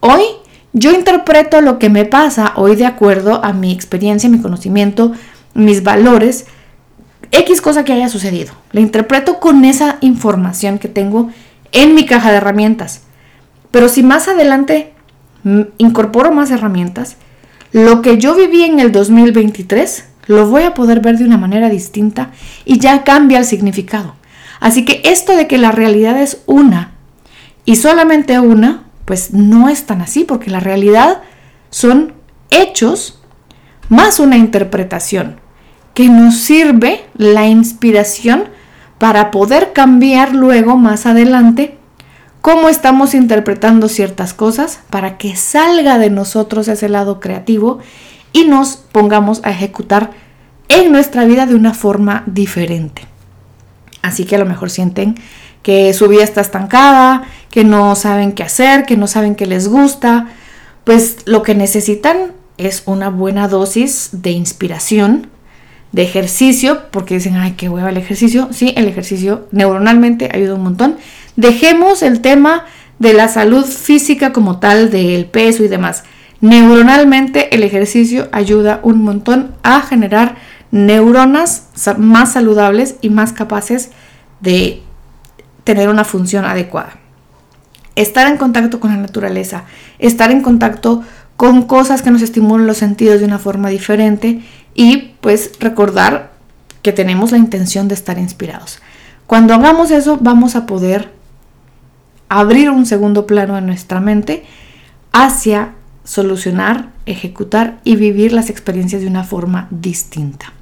Hoy 0.00 0.22
yo 0.72 0.92
interpreto 0.92 1.60
lo 1.60 1.78
que 1.78 1.88
me 1.88 2.04
pasa 2.04 2.52
hoy 2.56 2.76
de 2.76 2.86
acuerdo 2.86 3.44
a 3.44 3.52
mi 3.52 3.72
experiencia, 3.72 4.28
mi 4.28 4.40
conocimiento, 4.40 5.12
mis 5.54 5.82
valores, 5.82 6.46
X 7.30 7.60
cosa 7.60 7.84
que 7.84 7.92
haya 7.92 8.08
sucedido. 8.08 8.52
La 8.72 8.80
interpreto 8.80 9.40
con 9.40 9.64
esa 9.64 9.98
información 10.00 10.78
que 10.78 10.88
tengo 10.88 11.30
en 11.72 11.94
mi 11.94 12.06
caja 12.06 12.30
de 12.30 12.36
herramientas. 12.36 13.02
Pero 13.70 13.88
si 13.88 14.02
más 14.02 14.28
adelante 14.28 14.92
incorporo 15.78 16.32
más 16.32 16.50
herramientas, 16.50 17.16
lo 17.72 18.02
que 18.02 18.18
yo 18.18 18.34
viví 18.34 18.64
en 18.64 18.80
el 18.80 18.92
2023 18.92 20.04
lo 20.26 20.46
voy 20.46 20.62
a 20.62 20.74
poder 20.74 21.00
ver 21.00 21.16
de 21.16 21.24
una 21.24 21.38
manera 21.38 21.70
distinta 21.70 22.30
y 22.64 22.78
ya 22.78 23.02
cambia 23.02 23.38
el 23.38 23.44
significado. 23.44 24.14
Así 24.60 24.84
que 24.84 25.00
esto 25.04 25.36
de 25.36 25.46
que 25.46 25.58
la 25.58 25.72
realidad 25.72 26.20
es 26.20 26.42
una 26.46 26.92
y 27.64 27.76
solamente 27.76 28.38
una, 28.38 28.84
pues 29.04 29.32
no 29.32 29.68
es 29.68 29.86
tan 29.86 30.00
así, 30.00 30.24
porque 30.24 30.50
la 30.50 30.60
realidad 30.60 31.22
son 31.70 32.14
hechos 32.50 33.20
más 33.88 34.20
una 34.20 34.36
interpretación 34.36 35.40
que 35.94 36.08
nos 36.08 36.36
sirve 36.36 37.04
la 37.16 37.46
inspiración 37.46 38.44
para 38.98 39.30
poder 39.30 39.72
cambiar 39.72 40.34
luego 40.34 40.76
más 40.76 41.06
adelante 41.06 41.78
cómo 42.40 42.68
estamos 42.68 43.14
interpretando 43.14 43.88
ciertas 43.88 44.32
cosas 44.32 44.80
para 44.90 45.18
que 45.18 45.36
salga 45.36 45.98
de 45.98 46.10
nosotros 46.10 46.68
ese 46.68 46.88
lado 46.88 47.20
creativo 47.20 47.80
y 48.32 48.44
nos 48.44 48.76
pongamos 48.76 49.40
a 49.44 49.50
ejecutar 49.50 50.12
en 50.68 50.92
nuestra 50.92 51.24
vida 51.24 51.46
de 51.46 51.54
una 51.54 51.74
forma 51.74 52.22
diferente. 52.26 53.07
Así 54.02 54.24
que 54.24 54.36
a 54.36 54.38
lo 54.38 54.46
mejor 54.46 54.70
sienten 54.70 55.16
que 55.62 55.92
su 55.92 56.08
vida 56.08 56.24
está 56.24 56.40
estancada, 56.40 57.24
que 57.50 57.64
no 57.64 57.94
saben 57.94 58.32
qué 58.32 58.42
hacer, 58.42 58.84
que 58.84 58.96
no 58.96 59.06
saben 59.06 59.34
qué 59.34 59.46
les 59.46 59.68
gusta, 59.68 60.28
pues 60.84 61.18
lo 61.26 61.42
que 61.42 61.54
necesitan 61.54 62.32
es 62.56 62.82
una 62.86 63.10
buena 63.10 63.48
dosis 63.48 64.10
de 64.12 64.30
inspiración, 64.30 65.28
de 65.92 66.02
ejercicio, 66.02 66.82
porque 66.90 67.14
dicen, 67.14 67.36
ay, 67.36 67.52
qué 67.52 67.68
hueva 67.68 67.90
el 67.90 67.96
ejercicio. 67.96 68.48
Sí, 68.52 68.74
el 68.76 68.88
ejercicio 68.88 69.46
neuronalmente 69.52 70.28
ayuda 70.32 70.54
un 70.54 70.62
montón. 70.62 70.96
Dejemos 71.36 72.02
el 72.02 72.20
tema 72.20 72.64
de 72.98 73.14
la 73.14 73.28
salud 73.28 73.64
física 73.64 74.32
como 74.32 74.58
tal, 74.58 74.90
del 74.90 75.26
peso 75.26 75.64
y 75.64 75.68
demás. 75.68 76.04
Neuronalmente 76.40 77.54
el 77.54 77.62
ejercicio 77.62 78.28
ayuda 78.32 78.80
un 78.82 79.02
montón 79.02 79.54
a 79.62 79.80
generar 79.80 80.36
neuronas 80.70 81.68
más 81.96 82.32
saludables 82.32 82.96
y 83.00 83.10
más 83.10 83.32
capaces 83.32 83.90
de 84.40 84.82
tener 85.64 85.88
una 85.88 86.04
función 86.04 86.44
adecuada. 86.44 86.98
Estar 87.94 88.26
en 88.28 88.36
contacto 88.36 88.80
con 88.80 88.90
la 88.90 88.96
naturaleza, 88.96 89.64
estar 89.98 90.30
en 90.30 90.42
contacto 90.42 91.02
con 91.36 91.62
cosas 91.62 92.02
que 92.02 92.10
nos 92.10 92.22
estimulan 92.22 92.66
los 92.66 92.78
sentidos 92.78 93.20
de 93.20 93.26
una 93.26 93.38
forma 93.38 93.68
diferente 93.68 94.42
y 94.74 95.14
pues 95.20 95.52
recordar 95.60 96.32
que 96.82 96.92
tenemos 96.92 97.32
la 97.32 97.38
intención 97.38 97.88
de 97.88 97.94
estar 97.94 98.18
inspirados. 98.18 98.80
Cuando 99.26 99.54
hagamos 99.54 99.90
eso 99.90 100.18
vamos 100.20 100.56
a 100.56 100.66
poder 100.66 101.12
abrir 102.28 102.70
un 102.70 102.86
segundo 102.86 103.26
plano 103.26 103.58
en 103.58 103.66
nuestra 103.66 104.00
mente 104.00 104.44
hacia 105.12 105.74
solucionar, 106.04 106.90
ejecutar 107.06 107.80
y 107.84 107.96
vivir 107.96 108.32
las 108.32 108.48
experiencias 108.50 109.02
de 109.02 109.08
una 109.08 109.24
forma 109.24 109.68
distinta. 109.70 110.52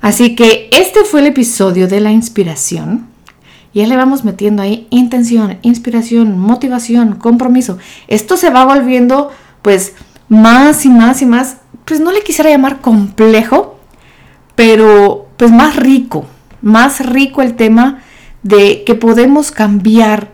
Así 0.00 0.34
que 0.34 0.70
este 0.72 1.04
fue 1.04 1.20
el 1.20 1.26
episodio 1.26 1.86
de 1.86 2.00
la 2.00 2.10
inspiración. 2.10 3.08
Ya 3.74 3.86
le 3.86 3.96
vamos 3.96 4.24
metiendo 4.24 4.62
ahí 4.62 4.86
intención, 4.90 5.58
inspiración, 5.62 6.38
motivación, 6.38 7.16
compromiso. 7.16 7.78
Esto 8.08 8.36
se 8.36 8.50
va 8.50 8.64
volviendo 8.64 9.30
pues 9.62 9.94
más 10.28 10.84
y 10.84 10.88
más 10.88 11.22
y 11.22 11.26
más, 11.26 11.58
pues 11.84 12.00
no 12.00 12.12
le 12.12 12.22
quisiera 12.22 12.50
llamar 12.50 12.80
complejo, 12.80 13.78
pero 14.54 15.28
pues 15.36 15.50
más 15.50 15.76
rico, 15.76 16.24
más 16.62 17.04
rico 17.04 17.42
el 17.42 17.54
tema 17.54 18.00
de 18.42 18.84
que 18.84 18.94
podemos 18.94 19.50
cambiar 19.50 20.30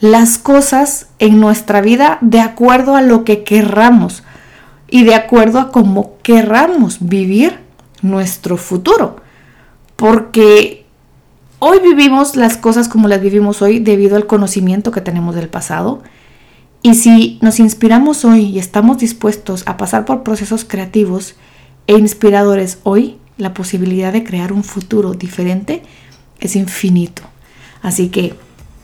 las 0.00 0.38
cosas 0.38 1.08
en 1.18 1.40
nuestra 1.40 1.80
vida 1.80 2.18
de 2.20 2.40
acuerdo 2.40 2.94
a 2.94 3.02
lo 3.02 3.24
que 3.24 3.42
querramos 3.42 4.22
y 4.88 5.04
de 5.04 5.14
acuerdo 5.14 5.58
a 5.58 5.70
cómo 5.70 6.16
querramos 6.22 6.98
vivir 7.00 7.67
nuestro 8.02 8.56
futuro. 8.56 9.16
Porque 9.96 10.84
hoy 11.58 11.78
vivimos 11.80 12.36
las 12.36 12.56
cosas 12.56 12.88
como 12.88 13.08
las 13.08 13.20
vivimos 13.20 13.62
hoy 13.62 13.78
debido 13.80 14.16
al 14.16 14.26
conocimiento 14.26 14.90
que 14.90 15.00
tenemos 15.00 15.34
del 15.34 15.48
pasado. 15.48 16.02
Y 16.82 16.94
si 16.94 17.38
nos 17.42 17.58
inspiramos 17.58 18.24
hoy 18.24 18.46
y 18.46 18.58
estamos 18.58 18.98
dispuestos 18.98 19.64
a 19.66 19.76
pasar 19.76 20.04
por 20.04 20.22
procesos 20.22 20.64
creativos 20.64 21.34
e 21.86 21.94
inspiradores 21.98 22.78
hoy, 22.84 23.18
la 23.36 23.54
posibilidad 23.54 24.12
de 24.12 24.24
crear 24.24 24.52
un 24.52 24.64
futuro 24.64 25.14
diferente 25.14 25.82
es 26.40 26.56
infinito. 26.56 27.22
Así 27.82 28.08
que 28.08 28.34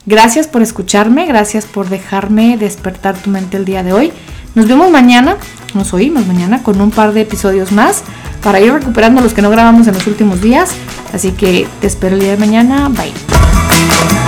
gracias 0.05 0.47
por 0.47 0.61
escucharme, 0.61 1.25
gracias 1.25 1.65
por 1.65 1.89
dejarme 1.89 2.57
despertar 2.57 3.15
tu 3.15 3.29
mente 3.29 3.57
el 3.57 3.65
día 3.65 3.83
de 3.83 3.93
hoy. 3.93 4.13
Nos 4.55 4.67
vemos 4.67 4.89
mañana, 4.89 5.37
nos 5.73 5.93
oímos 5.93 6.25
mañana 6.27 6.63
con 6.63 6.79
un 6.79 6.91
par 6.91 7.13
de 7.13 7.21
episodios 7.21 7.71
más 7.71 8.03
para 8.41 8.59
ir 8.59 8.71
recuperando 8.71 9.21
los 9.21 9.33
que 9.33 9.41
no 9.41 9.49
grabamos 9.49 9.87
en 9.87 9.93
los 9.95 10.07
últimos 10.07 10.41
días. 10.41 10.71
Así 11.13 11.31
que 11.31 11.67
te 11.81 11.87
espero 11.87 12.15
el 12.15 12.21
día 12.21 12.31
de 12.31 12.37
mañana. 12.37 12.89
Bye. 12.89 14.24